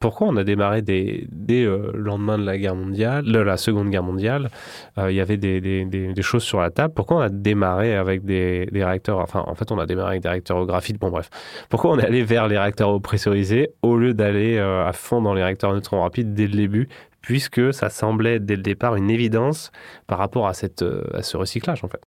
[0.00, 4.02] Pourquoi on a démarré dès, le lendemain de la guerre mondiale, de la Seconde Guerre
[4.02, 4.48] mondiale
[4.96, 6.94] Il y avait des, choses sur la table.
[6.94, 10.30] Pourquoi on a démarré avec des, réacteurs Enfin, en fait, on a démarré avec des
[10.30, 10.98] réacteurs au graphite.
[10.98, 11.28] Bon, bref.
[11.68, 15.34] Pourquoi on est allé vers les réacteurs au pressurisé au lieu d'aller à fond dans
[15.34, 16.88] les réacteurs neutrons rapides dès le début
[17.20, 19.70] Puisque ça semblait dès le départ une évidence
[20.06, 20.82] par rapport à, cette,
[21.12, 22.00] à ce recyclage, en fait?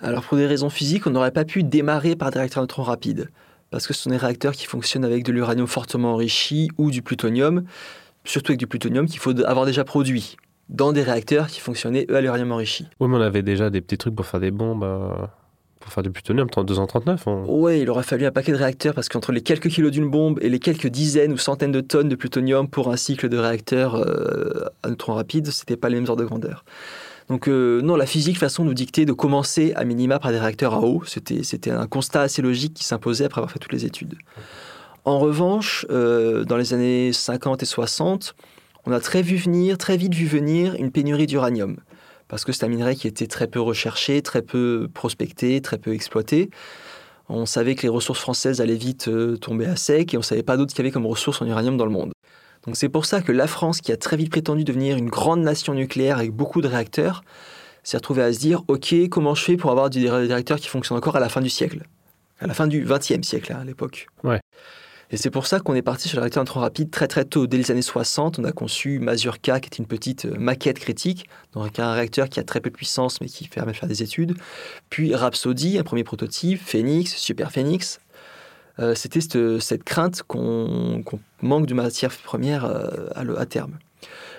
[0.00, 3.28] Alors, pour des raisons physiques, on n'aurait pas pu démarrer par des réacteurs neutrons rapides
[3.70, 7.02] parce que ce sont des réacteurs qui fonctionnent avec de l'uranium fortement enrichi ou du
[7.02, 7.64] plutonium,
[8.24, 10.36] surtout avec du plutonium qu'il faut avoir déjà produit
[10.68, 12.86] dans des réacteurs qui fonctionnaient eux à l'uranium enrichi.
[13.00, 14.84] Oui, mais on avait déjà des petits trucs pour faire des bombes.
[14.84, 15.26] Euh,
[15.80, 17.44] pour faire du plutonium, 239 on...
[17.48, 20.38] Oui, il aurait fallu un paquet de réacteurs parce qu'entre les quelques kilos d'une bombe
[20.42, 23.94] et les quelques dizaines ou centaines de tonnes de plutonium pour un cycle de réacteur
[23.94, 26.64] euh, à neutrons rapides, c'était pas les mêmes ordres de grandeur.
[27.28, 30.74] Donc euh, non, la physique façon nous dicter de commencer à minima par des réacteurs
[30.74, 31.02] à eau.
[31.04, 34.14] C'était un constat assez logique qui s'imposait après avoir fait toutes les études.
[35.04, 38.34] En revanche, euh, dans les années 50 et 60,
[38.86, 41.76] on a très vite vu venir une pénurie d'uranium.
[42.28, 45.94] Parce que c'est un minerai qui était très peu recherché, très peu prospecté, très peu
[45.94, 46.50] exploité.
[47.30, 50.24] On savait que les ressources françaises allaient vite euh, tomber à sec et on ne
[50.24, 52.12] savait pas d'autres qu'il y avait comme ressources en uranium dans le monde.
[52.68, 55.40] Donc c'est pour ça que la France, qui a très vite prétendu devenir une grande
[55.40, 57.24] nation nucléaire avec beaucoup de réacteurs,
[57.82, 60.98] s'est retrouvée à se dire ok comment je fais pour avoir des réacteurs qui fonctionnent
[60.98, 61.84] encore à la fin du siècle,
[62.40, 64.08] à la fin du XXe siècle hein, à l'époque.
[64.22, 64.38] Ouais.
[65.10, 67.46] Et c'est pour ça qu'on est parti sur le réacteur neutrons rapide très très tôt.
[67.46, 71.26] Dès les années 60, on a conçu Mazurka, qui est une petite euh, maquette critique,
[71.54, 74.02] donc un réacteur qui a très peu de puissance mais qui permet de faire des
[74.02, 74.34] études.
[74.90, 77.98] Puis Rhapsody, un premier prototype, Phoenix, Super Phoenix,
[78.80, 81.02] euh, c'était cette, crainte qu'on
[81.42, 83.78] manque de matière première euh, à, terme.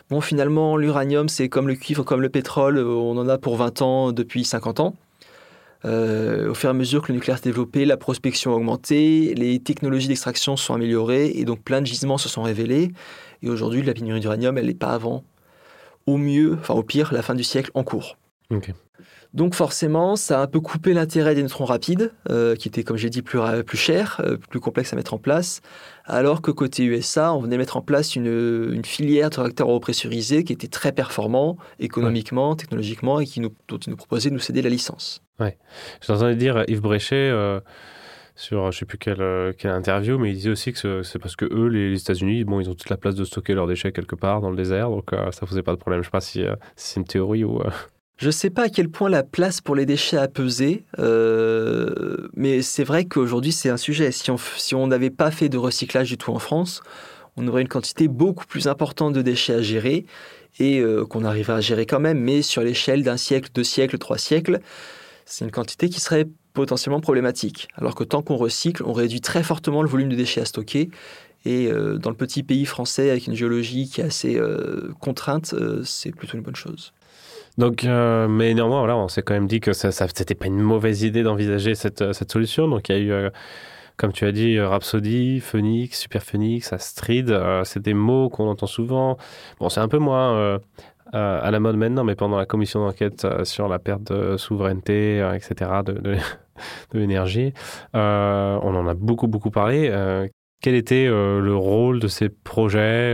[0.10, 3.58] Bon, finalement, l'uranium, c'est comme le cuivre, comme le pétrole, euh, on en a pour
[3.58, 4.95] 20 ans depuis 50 ans.
[5.84, 9.60] au fur et à mesure que le nucléaire s'est développé, la prospection a augmenté, les
[9.60, 12.91] technologies d'extraction sont améliorées et donc plein de gisements se sont révélés.
[13.41, 15.23] Et aujourd'hui, la pénurie d'uranium, elle n'est pas avant,
[16.06, 18.17] au mieux, enfin au pire, la fin du siècle en cours.
[19.33, 22.97] Donc forcément, ça a un peu coupé l'intérêt des neutrons rapides, euh, qui étaient, comme
[22.97, 25.61] j'ai dit, plus, plus chers, euh, plus complexes à mettre en place,
[26.05, 30.53] alors que côté USA, on venait mettre en place une, filière de réacteurs repressurisés qui
[30.53, 34.63] était très performant économiquement, technologiquement, et qui nous, dont ils nous proposaient de nous céder
[34.63, 35.21] la licence.
[35.39, 35.57] Ouais.
[36.05, 37.29] J'entendais dire Yves Bréchet...
[37.29, 37.59] Euh,
[38.35, 41.43] sur je sais plus quelle, quelle, interview, mais il disait aussi que c'est parce que
[41.43, 44.39] eux, les, États-Unis, bon, ils ont toute la place de stocker leurs déchets quelque part
[44.39, 46.01] dans le désert, donc ça faisait pas de problème.
[46.03, 46.43] Je sais pas si,
[46.77, 47.61] si c'est une théorie ou.
[48.19, 52.27] Je ne sais pas à quel point la place pour les déchets a pesé, euh,
[52.34, 54.12] mais c'est vrai qu'aujourd'hui c'est un sujet.
[54.12, 56.82] Si on n'avait pas fait de recyclage du tout en France,
[57.38, 60.05] on aurait une quantité beaucoup plus importante de déchets à gérer
[60.60, 63.97] et euh, qu'on arriverait à gérer quand même, mais sur l'échelle d'un siècle, deux siècles,
[63.97, 64.60] trois siècles,
[65.25, 67.69] c'est une quantité qui serait potentiellement problématique.
[67.75, 70.89] Alors que tant qu'on recycle, on réduit très fortement le volume de déchets à stocker.
[71.45, 74.38] Et euh, dans le petit pays français, avec une géologie qui est assez
[74.99, 75.55] contrainte,
[75.86, 76.91] c'est plutôt une bonne chose.
[77.58, 80.62] Donc, euh, mais néanmoins, on s'est quand même dit que ça, ça c'était pas une
[80.62, 82.68] mauvaise idée d'envisager cette, euh, solution.
[82.68, 83.30] Donc, il y a eu, euh,
[83.97, 87.38] comme tu as dit, Rhapsody, Phoenix, Super Phoenix, Astrid.
[87.66, 89.18] c'est des mots qu'on entend souvent.
[89.60, 90.60] Bon, c'est un peu moins
[91.12, 95.72] à la mode maintenant, mais pendant la commission d'enquête sur la perte de souveraineté, etc.,
[95.86, 96.18] de
[96.93, 97.54] l'énergie,
[97.93, 99.91] on en a beaucoup, beaucoup parlé.
[100.62, 103.14] Quel était le rôle de ces projets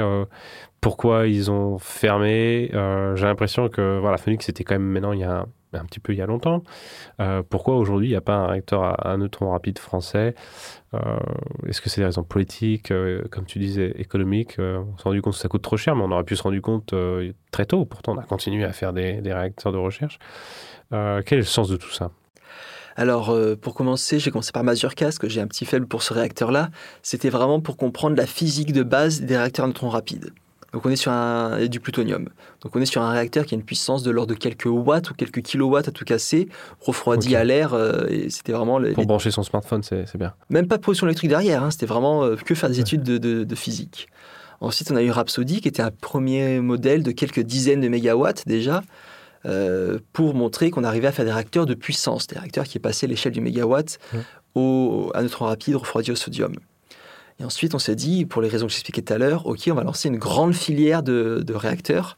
[0.82, 5.24] Pourquoi ils ont fermé J'ai l'impression que voilà, Phoenix c'était quand même maintenant il y
[5.24, 5.46] a
[5.78, 6.64] un petit peu il y a longtemps.
[7.20, 10.36] Euh, pourquoi aujourd'hui il n'y a pas un réacteur à, un neutron rapide français?
[10.94, 11.00] Euh,
[11.68, 14.58] Est-ce que c'est des raisons politiques, euh, comme tu disais, économiques?
[14.60, 16.60] On s'est rendu compte que ça coûte trop cher, mais on aurait pu se rendre
[16.60, 16.94] compte
[17.52, 17.86] très tôt.
[17.86, 20.20] Pourtant, on a continué à faire des, réacteurs de recherche.
[20.92, 22.12] quel est le sens de tout ça?
[22.98, 26.14] Alors, pour commencer, j'ai commencé par Mazurka, parce que j'ai un petit faible pour ce
[26.14, 26.70] réacteur-là.
[27.02, 30.32] C'était vraiment pour comprendre la physique de base des réacteurs à neutrons rapides.
[30.76, 32.28] Donc on est sur un, du plutonium.
[32.62, 35.10] Donc on est sur un réacteur qui a une puissance de l'ordre de quelques watts
[35.10, 36.50] ou quelques kilowatts à tout casser,
[36.82, 37.74] refroidi à l'air.
[37.74, 40.34] Euh, et c'était vraiment pour brancher son smartphone, c'est bien.
[40.50, 41.64] Même pas de production électrique derrière.
[41.64, 44.10] Hein, c'était vraiment euh, que faire des études de, physique.
[44.60, 48.46] Ensuite, on a eu Rhapsody, qui était un premier modèle de quelques dizaines de mégawatts
[48.46, 48.84] déjà,
[49.46, 53.08] euh, pour montrer qu'on arrivait à faire des réacteurs de puissance, des réacteurs qui passaient
[53.08, 53.98] l'échelle du mégawatt
[54.56, 56.54] au, à neutrons rapides refroidi au sodium.
[57.40, 59.76] Et ensuite, on s'est dit, pour les raisons que j'expliquais tout à l'heure, OK, on
[59.76, 62.16] va lancer une grande filière de, réacteurs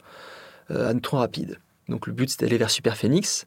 [0.70, 1.58] euh, à neutrons rapides.
[1.88, 3.46] Donc le but, c'était d'aller vers Super Phoenix.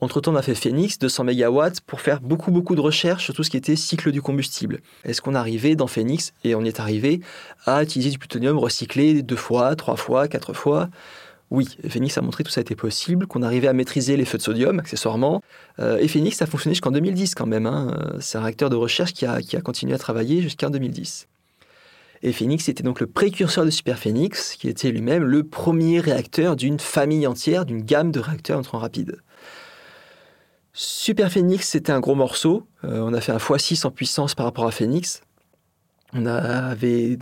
[0.00, 3.44] Entre-temps, on a fait Phoenix, 200 MW, pour faire beaucoup, beaucoup de recherches sur tout
[3.44, 4.80] ce qui était cycle du combustible.
[5.04, 7.20] Est-ce qu'on arrivait dans Phoenix, et on est arrivé,
[7.64, 10.88] à utiliser du plutonium recyclé deux fois, trois fois, quatre fois
[11.50, 14.38] oui, Phoenix a montré que tout ça était possible, qu'on arrivait à maîtriser les feux
[14.38, 15.42] de sodium, accessoirement.
[15.78, 17.66] Euh, et Phoenix a fonctionné jusqu'en 2010 quand même.
[17.66, 17.96] Hein.
[17.98, 21.28] Euh, c'est un réacteur de recherche qui a, continué à travailler jusqu'en 2010.
[22.22, 26.56] Et Phoenix était donc le précurseur de Super Phoenix, qui était lui-même le premier réacteur
[26.56, 29.18] d'une famille entière, d'une gamme de réacteurs neutrons rapides.
[30.72, 32.66] Super Phoenix, c'était un gros morceau.
[32.84, 35.20] Euh, on a fait un x6 en puissance par rapport à Phoenix.
[36.14, 37.18] On avait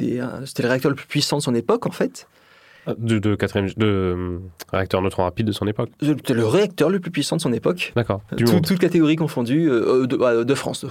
[0.46, 2.28] c'était le réacteur le plus puissant de son époque, en fait.
[2.86, 4.38] De, de, quatrième, de euh,
[4.72, 7.92] réacteur neutron rapide de son époque C'était le réacteur le plus puissant de son époque.
[7.94, 8.22] D'accord.
[8.36, 10.84] Toute catégorie confondue, euh, euh, de, France.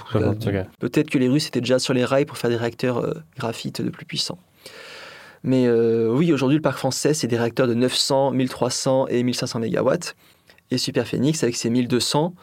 [0.79, 3.89] Peut-être que les Russes étaient déjà sur les rails pour faire des réacteurs graphite de
[3.89, 4.39] plus puissants.
[5.43, 9.89] Mais oui, aujourd'hui, le parc français, c'est des réacteurs de 900, 1300 et 1500 MW.
[10.71, 12.33] Et Super Phoenix, avec ses 1200,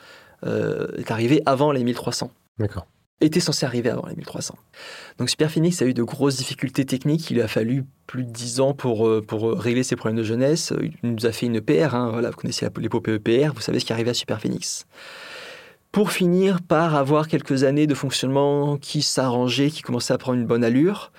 [0.45, 2.31] est arrivé avant les 1300.
[2.59, 2.87] D'accord
[3.21, 4.55] était censé arriver avant les 1300.
[5.19, 7.31] Donc Super Phoenix a eu de grosses difficultés techniques.
[7.31, 10.73] Il a fallu plus de 10 ans pour, euh, pour régler ses problèmes de jeunesse.
[10.81, 11.95] Il nous a fait une EPR.
[11.95, 12.21] Hein.
[12.21, 13.53] Vous connaissez l'épopée EPR.
[13.55, 14.87] Vous savez ce qui arrivé à Super Phoenix.
[15.91, 20.47] Pour finir par avoir quelques années de fonctionnement qui s'arrangeaient, qui commençaient à prendre une
[20.47, 21.11] bonne allure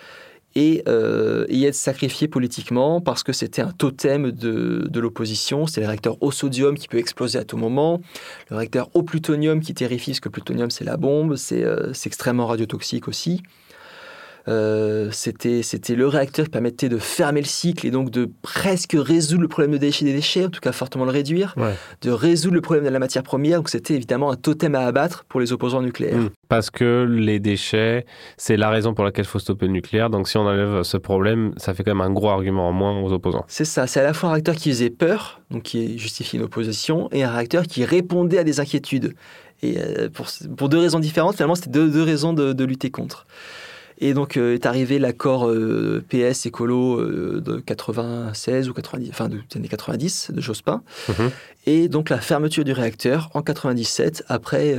[0.59, 5.67] et, euh, y être sacrifié politiquement parce que c'était un totem de, de l'opposition.
[5.67, 8.01] C'est le réacteur au sodium qui peut exploser à tout moment,
[8.49, 11.93] le réacteur au plutonium qui terrifie, parce que le plutonium c'est la bombe, c'est euh,
[12.05, 13.41] extrêmement radiotoxique aussi.
[14.47, 19.41] Euh, c'était le réacteur qui permettait de fermer le cycle et donc de presque résoudre
[19.41, 21.55] le problème de déchets des déchets, en tout cas fortement le réduire,
[22.01, 23.59] de résoudre le problème de la matière première.
[23.59, 26.17] Donc c'était évidemment un totem à abattre pour les opposants nucléaires.
[26.17, 26.29] Hmm.
[26.47, 28.05] Parce que les déchets,
[28.37, 30.09] c'est la raison pour laquelle il faut stopper le nucléaire.
[30.09, 32.99] Donc si on enlève ce problème, ça fait quand même un gros argument en moins
[33.01, 33.45] aux opposants.
[33.47, 36.43] C'est ça, c'est à la fois un réacteur qui faisait peur, donc qui justifie une
[36.43, 39.13] opposition, et un réacteur qui répondait à des inquiétudes.
[39.61, 40.27] Et euh, pour,
[40.57, 43.25] pour, deux raisons différentes, finalement, c'était deux, deux, raisons de, de lutter contre.
[44.01, 49.27] Et donc euh, est arrivé l'accord euh, PS écolo euh, de 96 ou 90, enfin
[49.27, 50.81] des années 90 de Jospin.
[51.09, 51.31] Mhm.
[51.65, 54.75] Et donc la fermeture du réacteur en 97 après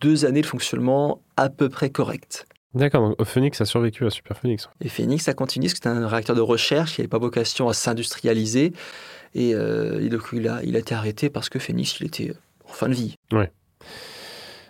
[0.00, 2.46] deux années de fonctionnement à peu près correct.
[2.74, 4.68] D'accord, donc Phoenix a survécu à Super Phoenix.
[4.80, 7.68] Et Phoenix a continué parce que c'était un réacteur de recherche qui n'avait pas vocation
[7.68, 8.72] à s'industrialiser.
[9.34, 12.34] Et, donc il a, il a été arrêté parce que Phoenix, il était
[12.68, 13.16] en fin de vie.
[13.32, 13.44] Oui.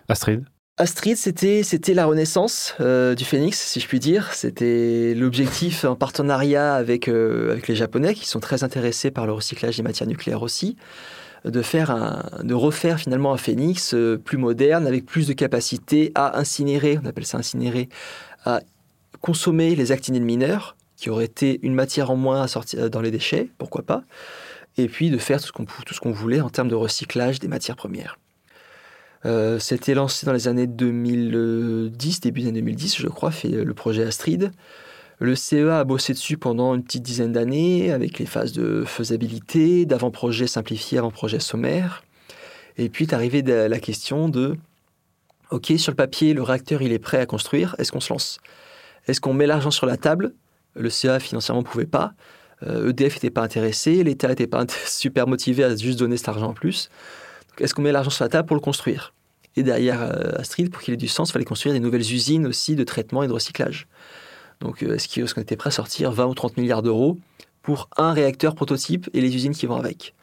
[0.07, 0.45] Astrid?
[0.77, 4.33] Astrid, c'était la renaissance euh, du Phoenix, si je puis dire.
[4.33, 9.33] C'était l'objectif en partenariat avec euh, avec les Japonais, qui sont très intéressés par le
[9.33, 10.75] recyclage des matières nucléaires aussi,
[11.45, 11.59] de
[12.55, 16.99] refaire finalement un Phoenix euh, plus moderne, avec plus de capacité à incinérer.
[17.03, 17.87] On appelle ça incinérer,
[18.43, 18.61] à
[19.21, 23.47] consommer les actinides mineurs, qui auraient été une matière en moins à dans les déchets,
[23.59, 24.03] pourquoi pas,
[24.77, 28.17] et puis de faire tout ce qu'on voulait en termes de recyclage des matières premières.
[29.25, 33.73] Euh, c'était lancé dans les années 2010, début des années 2010, je crois, fait le
[33.73, 34.51] projet Astrid.
[35.19, 39.85] Le CEA a bossé dessus pendant une petite dizaine d'années, avec les phases de faisabilité,
[39.85, 42.03] d'avant-projet simplifié, avant-projet sommaire.
[42.77, 44.57] Et puis est arrivé la question de
[45.51, 48.39] OK, sur le papier, le réacteur il est prêt à construire, est-ce qu'on se lance?
[49.07, 50.33] Est-ce qu'on met l'argent sur la table?
[50.75, 52.13] Le CEA financièrement ne pouvait pas.
[52.63, 56.29] EDF euh, e n'était pas intéressé, l'État n'était pas super motivé à juste donner cet
[56.29, 56.89] argent en plus.
[57.59, 59.13] Est-ce qu'on met l'argent sur la table pour le construire?
[59.55, 62.47] Et derrière euh, Astrid, pour qu'il ait du sens, il fallait construire des nouvelles usines
[62.47, 63.87] aussi de traitement et de recyclage.
[64.59, 67.17] Donc euh, est-ce qu'on était prêt à sortir 20 ou 30 milliards d'euros
[67.61, 70.15] pour un réacteur prototype et les usines qui vont avec?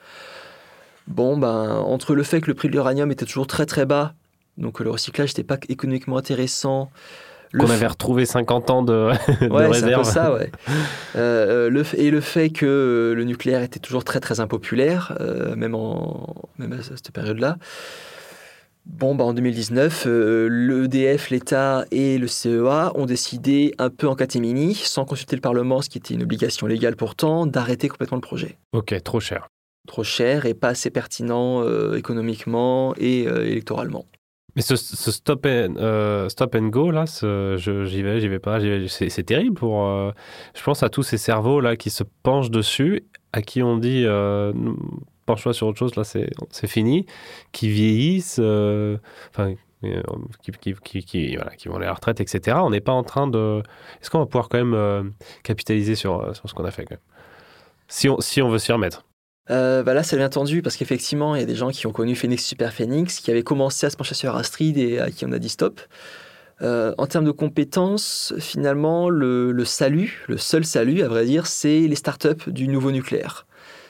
[1.07, 4.15] Bon, ben, entre le fait que le prix de l'uranium était toujours très très bas,
[4.59, 6.91] donc le recyclage n'était pas économiquement intéressant,
[7.59, 8.93] qu'on avait retrouvé 50 ans de,
[9.41, 10.03] de ouais, c'est un réserve.
[10.05, 10.51] peu ça, ouais.
[11.17, 15.55] Euh, le, f- et le fait que le nucléaire était toujours très très impopulaire, euh,
[15.57, 17.57] même, en, même à cette période-là.
[18.87, 24.15] Bon, bah, en 2019, euh, l'EDF, l'État et le CEA ont décidé, un peu en
[24.17, 28.23] catémini, sans consulter le Parlement, ce qui était une obligation légale pourtant, d'arrêter complètement le
[28.23, 28.59] projet.
[28.73, 29.49] Ok, trop cher.
[29.87, 34.07] Trop cher et pas assez pertinent euh, économiquement et euh, électoralement.
[34.57, 38.59] Mais ce, ce stop, and, euh, stop and go, là, j'y vais, j'y vais pas,
[38.89, 39.87] c'est terrible pour.
[39.87, 40.13] euh,
[40.55, 44.05] je pense à tous ces cerveaux là qui se penchent dessus, à qui on dit
[44.07, 44.53] euh,
[45.27, 47.07] penche-toi sur autre chose, là, c'est fini,
[47.53, 48.99] qui vieillissent, euh,
[49.31, 49.55] enfin,
[50.43, 50.51] qui,
[51.69, 52.59] vont aller à la retraite, etc.
[52.63, 53.63] On n'est pas en train de.
[54.01, 57.05] Est-ce qu'on va pouvoir quand même capitaliser sur, sur ce qu'on a fait quand même?
[57.89, 59.05] Si on, si on veut s'y remettre.
[59.51, 61.93] Euh, bah là, ça devient tendu parce qu'effectivement, il y a des gens qui ont
[61.93, 65.25] connu Phoenix Super Phoenix, qui avaient commencé à se pencher sur Astrid et à qui
[65.25, 65.81] on a dit stop.
[66.63, 71.47] Euh, en termes de compétences, finalement, le, le salut, le seul salut, à vrai dire,
[71.47, 73.47] c'est les startups du nouveau nucléaire.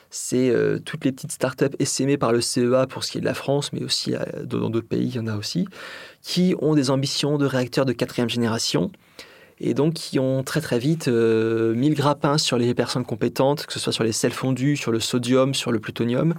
[0.09, 3.25] C'est euh, toutes les petites startups essaimées par le CEA pour ce qui est de
[3.25, 5.67] la France, mais aussi euh, dans d'autres pays, il y en a aussi,
[6.21, 8.91] qui ont des ambitions de réacteurs de quatrième génération
[9.61, 13.65] et donc qui ont très très vite euh, mis le grappin sur les personnes compétentes,
[13.65, 16.33] que ce soit sur les sels fondus, sur le sodium, sur le plutonium,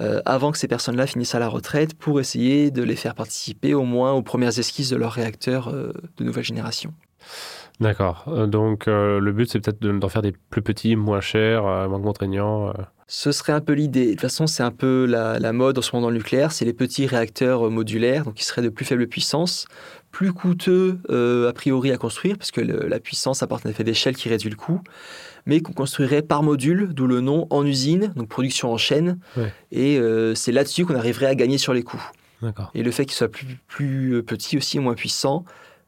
[0.00, 3.74] euh, avant que ces personnes-là finissent à la retraite, pour essayer de les faire participer
[3.74, 6.92] au moins aux premières esquisses de leurs réacteurs euh, de nouvelle génération.
[7.80, 8.24] D'accord.
[8.28, 12.00] Euh, donc le but, c'est peut-être de- d'en faire des plus petits, moins chers, moins
[12.00, 12.72] contraignants.
[13.06, 14.06] Ce serait un peu l'idée.
[14.06, 16.52] De toute façon, c'est un peu la, la mode en ce moment dans le nucléaire,
[16.52, 19.66] c'est les petits réacteurs modulaires, donc qui seraient de plus faible puissance,
[20.14, 23.82] plus coûteux euh, a priori à construire, parce que le- la puissance apporte un effet
[23.84, 24.80] d'échelle qui réduit le coût,
[25.44, 29.52] mais qu'on construirait par module, d'où le nom en usine, donc production en chaîne, Ouais.
[29.72, 32.02] et euh, c'est là-dessus qu'on arriverait à gagner sur les coûts.
[32.74, 35.44] Et le fait qu'il soit plus, plus petit aussi, moins puissant,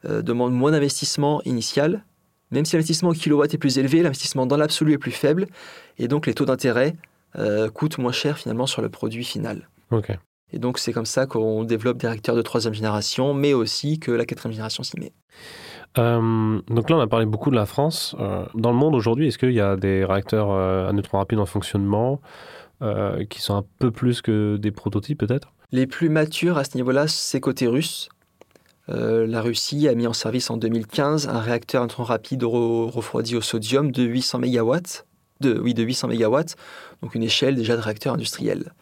[0.07, 2.03] euh, demande moins d'investissement initial.
[2.51, 5.47] Même si l'investissement au kilowatt est plus élevé, l'investissement dans l'absolu est plus faible.
[5.99, 6.97] Et donc les taux d'intérêt
[7.39, 9.69] euh, coûtent moins cher finalement sur le produit final.
[9.91, 10.09] Ok.
[10.53, 14.11] Et donc c'est comme ça qu'on développe des réacteurs de troisième génération, mais aussi que
[14.13, 15.13] la quatrième génération s'y met.
[15.99, 18.15] Euh, donc là, on a parlé beaucoup de la France.
[18.21, 21.39] Euh, dans le monde aujourd'hui, est-ce qu'il y a des réacteurs euh, à neutrons rapides
[21.39, 22.21] en fonctionnement
[22.83, 25.53] euh, qui sont un peu plus que des prototypes peut-être?
[25.73, 28.09] Les plus matures à ce niveau-là, c'est côté russe.
[28.89, 33.35] La Russie a mis en service en 2015 un réacteur à neutrons rapides re- refroidi
[33.35, 34.77] au sodium de 800 MW,
[35.41, 36.37] de, oui, de 800 MW,
[37.03, 38.73] donc une échelle déjà de réacteur industriel,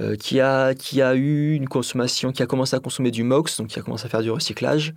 [0.00, 3.58] euh, qui, a, qui a eu une consommation, qui a commencé à consommer du MOX,
[3.58, 4.94] donc qui a commencé à faire du recyclage.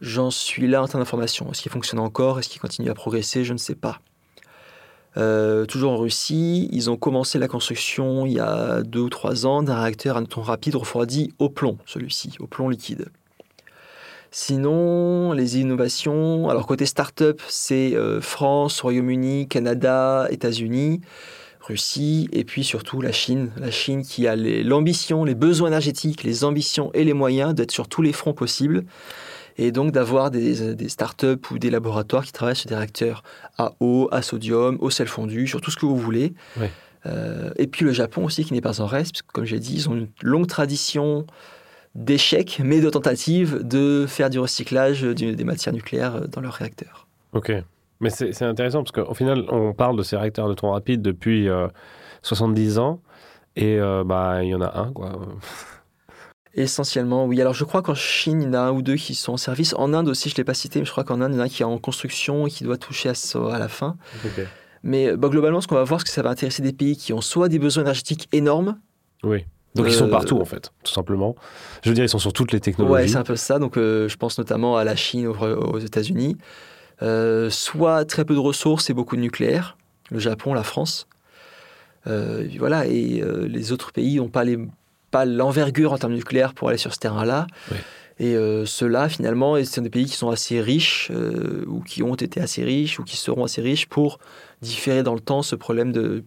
[0.00, 1.50] J'en suis là en termes d'information.
[1.50, 2.38] Est-ce qu'il fonctionne encore?
[2.38, 3.44] Est-ce qu'il continue à progresser?
[3.44, 4.00] Je ne sais pas.
[5.16, 9.44] Euh, toujours en Russie, ils ont commencé la construction il y a deux ou trois
[9.44, 13.08] ans d'un réacteur à neutrons rapides refroidi au plomb, celui-ci, au plomb liquide.
[14.30, 21.00] Sinon, les innovations, alors côté start-up, c'est euh, France, Royaume-Uni, Canada, États-Unis,
[21.70, 23.50] Russie, et puis surtout la Chine.
[23.56, 27.70] La Chine qui a les- l'ambition, les besoins énergétiques, les ambitions et les moyens d'être
[27.72, 28.84] sur tous les fronts possibles,
[29.58, 33.22] et donc d'avoir des, des start-up ou des laboratoires qui travaillent sur des réacteurs
[33.58, 36.32] à eau, à sodium, au sel fondu, sur tout ce que vous voulez.
[37.06, 39.58] Euh, et puis le Japon aussi qui n'est pas en reste, parce que comme j'ai
[39.58, 41.26] dit, ils ont une longue tradition
[41.94, 47.06] d'échecs, mais de tentatives de faire du recyclage des matières nucléaires dans leurs réacteurs.
[47.32, 47.52] Ok.
[48.00, 51.48] Mais c'est intéressant parce qu'au final, on parle de ces réacteurs de neutrons rapides depuis
[51.48, 51.68] euh,
[52.22, 53.02] 70 ans
[53.56, 54.92] et euh, bah, il y en a un.
[54.92, 55.12] Quoi.
[56.54, 57.40] Essentiellement, oui.
[57.40, 59.36] Alors je crois qu'en Chine, il y en a un ou deux qui sont en
[59.36, 59.72] service.
[59.78, 61.38] En Inde aussi, je ne l'ai pas cité, mais je crois qu'en Inde, il y
[61.38, 63.12] en a un qui est en construction et qui doit toucher à,
[63.54, 63.96] à la fin.
[64.82, 67.12] Mais bah, globalement, ce qu'on va voir, c'est que ça va intéresser des pays qui
[67.12, 68.78] ont soit des besoins énergétiques énormes,
[69.22, 69.44] Oui.
[69.76, 71.36] Donc ils sont Euh, partout en fait, tout simplement.
[71.84, 73.10] Je veux dire, ils sont sur toutes les Ouais, technologies.
[73.10, 73.60] c'est un peu ça.
[73.60, 76.36] Donc, euh, je pense notamment à la Chine, aux, aux États-Unis.
[77.02, 79.76] Euh, soit très peu de ressources et beaucoup de nucléaire.
[80.10, 81.06] Le Japon, la France.
[82.06, 82.86] Euh, et voilà.
[82.86, 84.58] Et euh, les autres pays n'ont pas les
[85.10, 87.48] pas l'envergure en termes nucléaires pour aller sur ce terrain-là.
[88.20, 91.10] Et ceux-là, finalement, et ce sont des pays qui sont assez riches,
[91.66, 94.20] ou qui ont été assez riches, ou qui seront assez riches pour
[94.62, 96.22] différer dans le temps ce problème de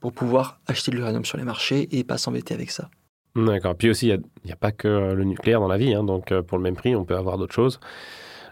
[0.00, 2.90] pour pouvoir acheter de l'uranium sur les marchés et pas s'embêter avec ça.
[3.34, 3.74] D'accord.
[3.76, 5.94] Puis aussi, il n'y a, pas que le nucléaire dans la vie.
[5.94, 6.04] hein.
[6.04, 7.80] Donc pour le même prix, on peut avoir d'autres choses,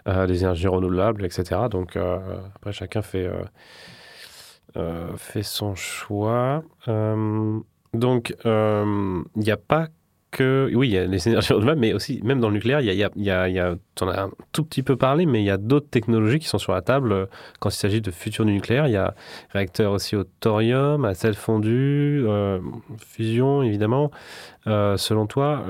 [0.07, 1.67] des énergies renouvelables, etc.
[1.69, 2.17] Donc euh,
[2.55, 3.43] après, chacun fait, euh,
[4.77, 6.63] euh, fait son choix.
[7.93, 9.87] Donc il n'y a pas
[10.31, 10.69] que.
[10.73, 12.89] Oui, il y a les énergies renouvelables, mais aussi, même dans le nucléaire, il y
[12.89, 15.45] a, y a, y a, a- t'en as un tout petit peu parlé, mais il
[15.45, 17.27] y a d'autres technologies qui sont sur la table
[17.59, 18.87] quand il s'agit de futur du nucléaire.
[18.87, 19.15] Il y a
[19.51, 22.25] réacteurs aussi au thorium, à sel fondu,
[22.97, 24.11] fusion évidemment.
[24.65, 25.63] Selon toi,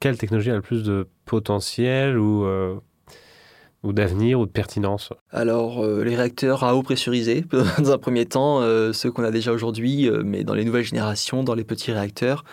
[0.00, 2.46] quelle technologie a le plus de potentiel ou
[3.82, 7.44] ou d'avenir ou de pertinence Alors, euh, les réacteurs à eau pressurisée,
[7.78, 10.84] dans un premier temps, euh, ceux qu'on a déjà aujourd'hui, euh, mais dans les nouvelles
[10.84, 12.44] générations, dans les petits réacteurs,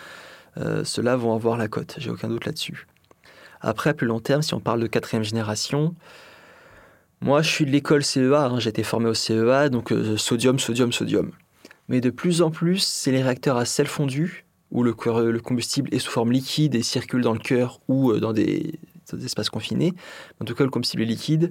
[0.84, 2.86] ceux-là vont avoir la cote, j'ai aucun doute là-dessus.
[3.60, 5.94] Après, à plus long terme, si on parle de quatrième génération,
[7.20, 10.92] moi je suis de l'école CEA, hein, j'ai été formé au CEA, donc sodium, sodium,
[10.92, 11.32] sodium.
[11.90, 14.94] Mais de plus en plus, c'est les réacteurs à sel fondu, où le,
[15.30, 18.80] le combustible est sous forme liquide et circule dans le cœur ou dans des
[19.14, 19.92] des espaces confinés.
[20.40, 21.50] En tout cas, le combustible liquide.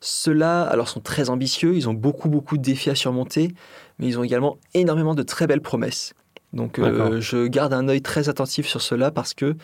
[0.00, 1.74] Ceux-là, alors, sont très ambitieux.
[1.74, 3.54] Ils ont beaucoup, beaucoup de défis à surmonter,
[3.98, 6.12] mais ils ont également énormément de très belles promesses.
[6.52, 9.56] Donc, euh, je garde un œil très attentif sur cela parce que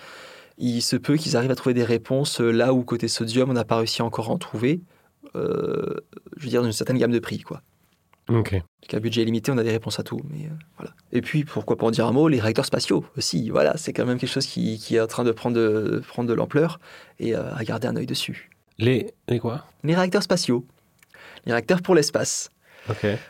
[0.59, 3.55] il se peut qu'ils arrivent à trouver des réponses euh, là où côté sodium, on
[3.55, 4.83] n'a pas réussi encore à en trouver.
[5.37, 5.95] Euh,
[6.37, 7.63] je veux dire, dans une certaine gamme de prix, quoi.
[8.31, 8.53] Ok.
[8.53, 10.21] Avec un budget limité, on a des réponses à tout.
[10.31, 10.93] Mais voilà.
[11.13, 13.51] Et puis, pourquoi pas en dire un mot, les réacteurs spatiaux aussi.
[13.51, 16.29] Voilà, c'est quand même quelque chose qui, qui, est en train de prendre de, prendre
[16.29, 16.81] de l'ampleur
[17.19, 18.51] et euh, à garder un œil dessus.
[18.79, 19.67] Les, les quoi?
[19.85, 20.65] Les réacteurs spatiaux.
[21.45, 22.51] Les réacteurs pour l'espace.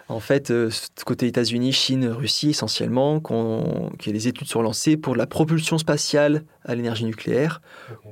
[0.08, 0.70] En fait, euh,
[1.04, 5.78] côté États-Unis, Chine, Russie essentiellement, qu'il y a des études sont lancées pour la propulsion
[5.78, 7.60] spatiale à l'énergie nucléaire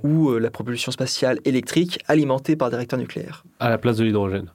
[0.03, 3.45] ou euh, la propulsion spatiale électrique alimentée par des réacteurs nucléaires.
[3.61, 4.51] À la place de l'hydrogène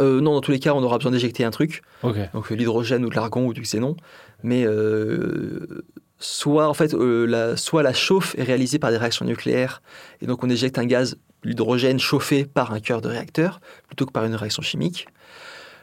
[0.00, 1.82] Non, dans tous les cas, on aura besoin d'éjecter un truc.
[2.02, 3.96] Donc l'hydrogène ou de l'argon ou du xénon.
[4.42, 4.64] Mais
[6.20, 9.82] soit en fait euh, la, soit la chauffe est réalisée par des réactions nucléaires
[10.20, 14.12] et donc on éjecte un gaz l'hydrogène chauffé par un cœur de réacteur plutôt que
[14.12, 15.06] par une réaction chimique.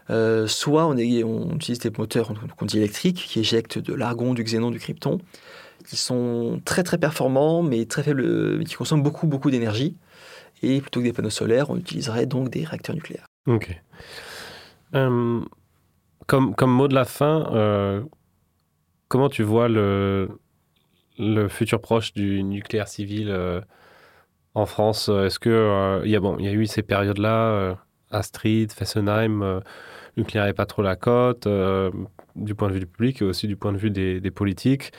[0.10, 4.44] Euh, soit on, on, utilise des moteurs qu'on dit électriques qui éjectent de l'argon, du
[4.44, 5.18] xénon, du krypton,
[5.86, 9.98] qui sont très très performants mais très faibles, qui consomment beaucoup beaucoup d'énergie.
[10.64, 13.27] Et plutôt que des panneaux solaires, on utiliserait donc des réacteurs nucléaires.
[13.48, 13.82] Ok.
[14.96, 15.42] Euh,
[16.28, 18.06] comme, mot de la fin,
[19.10, 20.28] Comment tu vois le,
[21.48, 23.62] futur proche du nucléaire civil euh,
[24.54, 25.08] en France?
[25.08, 27.76] Est-ce que euh, il y a eu ces périodes-là, euh,
[28.12, 29.62] Astrid, Fessenheim,
[30.18, 31.48] nucléaire n'est pas trop la cote
[32.36, 34.92] du point de vue du public et aussi du point de vue des, des politiques.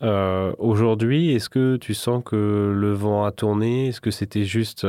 [0.00, 3.88] Aujourd'hui, est-ce que tu sens que le vent a tourné?
[3.88, 4.86] Est-ce que c'était juste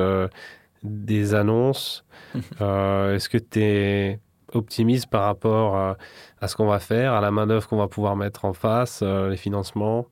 [0.84, 2.06] des annonces.
[2.36, 4.20] Est-ce que tu es
[4.54, 8.46] optimiste par rapport à, ce qu'on va faire, à la main-d'œuvre qu'on va pouvoir mettre
[8.46, 10.08] en face, euh, les financements?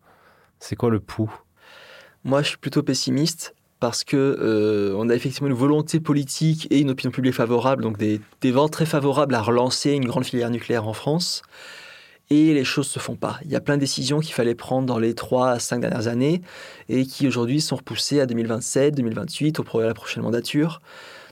[0.59, 1.34] C'est quoi le pouls?
[2.24, 6.80] Moi, je suis plutôt pessimiste parce que euh, on a effectivement une volonté politique et
[6.80, 10.49] une opinion publique favorable, donc des, des, vents très favorables à relancer une grande filière
[10.49, 11.43] nucléaire en France.
[12.32, 13.39] Et les choses se font pas.
[13.45, 16.07] Il y a plein de décisions qu'il fallait prendre dans les 3 à 5 dernières
[16.07, 16.41] années
[16.89, 20.82] et qui aujourd'hui sont repoussées à 2027, 2028, au à la prochaine mandature.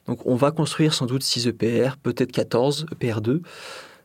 [0.07, 3.41] Donc on va construire sans doute 6 EPR, peut-être 14, EPR2,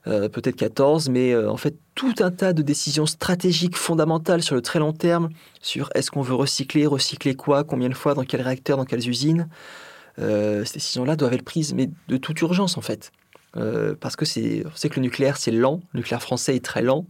[0.06, 4.54] euh, peut-être 14, mais euh, en fait tout un tas de décisions stratégiques fondamentales sur
[4.54, 5.28] le très long terme,
[5.60, 9.08] sur est-ce qu'on veut recycler, recycler quoi, combien de fois, dans quels réacteurs, dans quelles
[9.08, 9.48] usines.
[10.20, 13.12] Euh, ces décisions-là doivent être prises, mais de toute urgence en fait.
[14.00, 16.82] Parce que c'est, on sait que le nucléaire c'est lent, le nucléaire français est très
[16.82, 17.06] lent,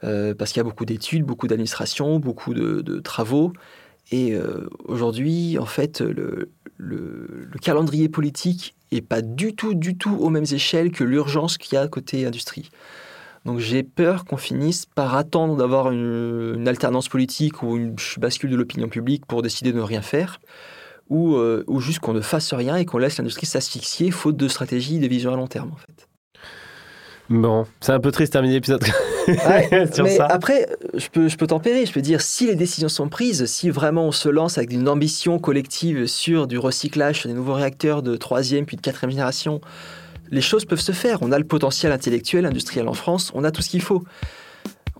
[0.00, 3.52] parce qu'il y a beaucoup d'études, beaucoup d'administration, beaucoup de, travaux.
[4.10, 4.34] Et
[4.86, 10.46] aujourd'hui, en fait, le, le, calendrier politique n'est pas du tout, du tout aux mêmes
[10.50, 12.70] échelles que l'urgence qu'il y a côté industrie.
[13.44, 18.56] Donc j'ai peur qu'on finisse par attendre d'avoir une, alternance politique ou une bascule de
[18.56, 20.40] l'opinion publique pour décider de ne rien faire,
[21.08, 24.48] ou, euh, ou juste qu'on ne fasse rien et qu'on laisse l'industrie s'asphyxier faute de
[24.48, 26.08] stratégie de vision à long terme en fait.
[27.30, 28.82] Bon, c'est un peu triste terminer l'épisode.
[29.28, 31.84] mais après, je peux, je peux tempérer.
[31.84, 34.88] Je peux dire, si les décisions sont prises, si vraiment on se lance avec une
[34.88, 39.60] ambition collective sur du recyclage, sur des nouveaux réacteurs de troisième puis de quatrième génération,
[40.30, 41.18] les choses peuvent se faire.
[41.20, 44.04] On a le potentiel intellectuel, industriel en France, on a tout ce qu'il faut.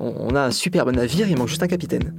[0.00, 2.14] On, a un superbe navire, il manque juste un capitaine.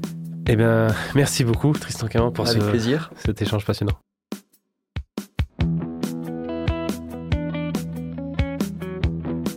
[0.52, 3.12] Eh bien, merci beaucoup, Tristan Caron, pour avec plaisir.
[3.18, 3.94] cet échange passionnant.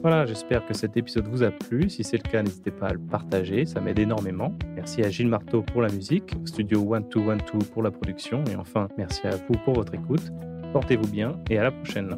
[0.03, 1.89] Voilà, j'espère que cet épisode vous a plu.
[1.89, 4.53] Si c'est le cas, n'hésitez pas à le partager, ça m'aide énormément.
[4.75, 8.89] Merci à Gilles Marteau pour la musique, au studio 1212 pour la production, et enfin,
[8.99, 10.31] merci à vous pour votre écoute.
[10.75, 12.11] Portez-vous bien et à la prochaine.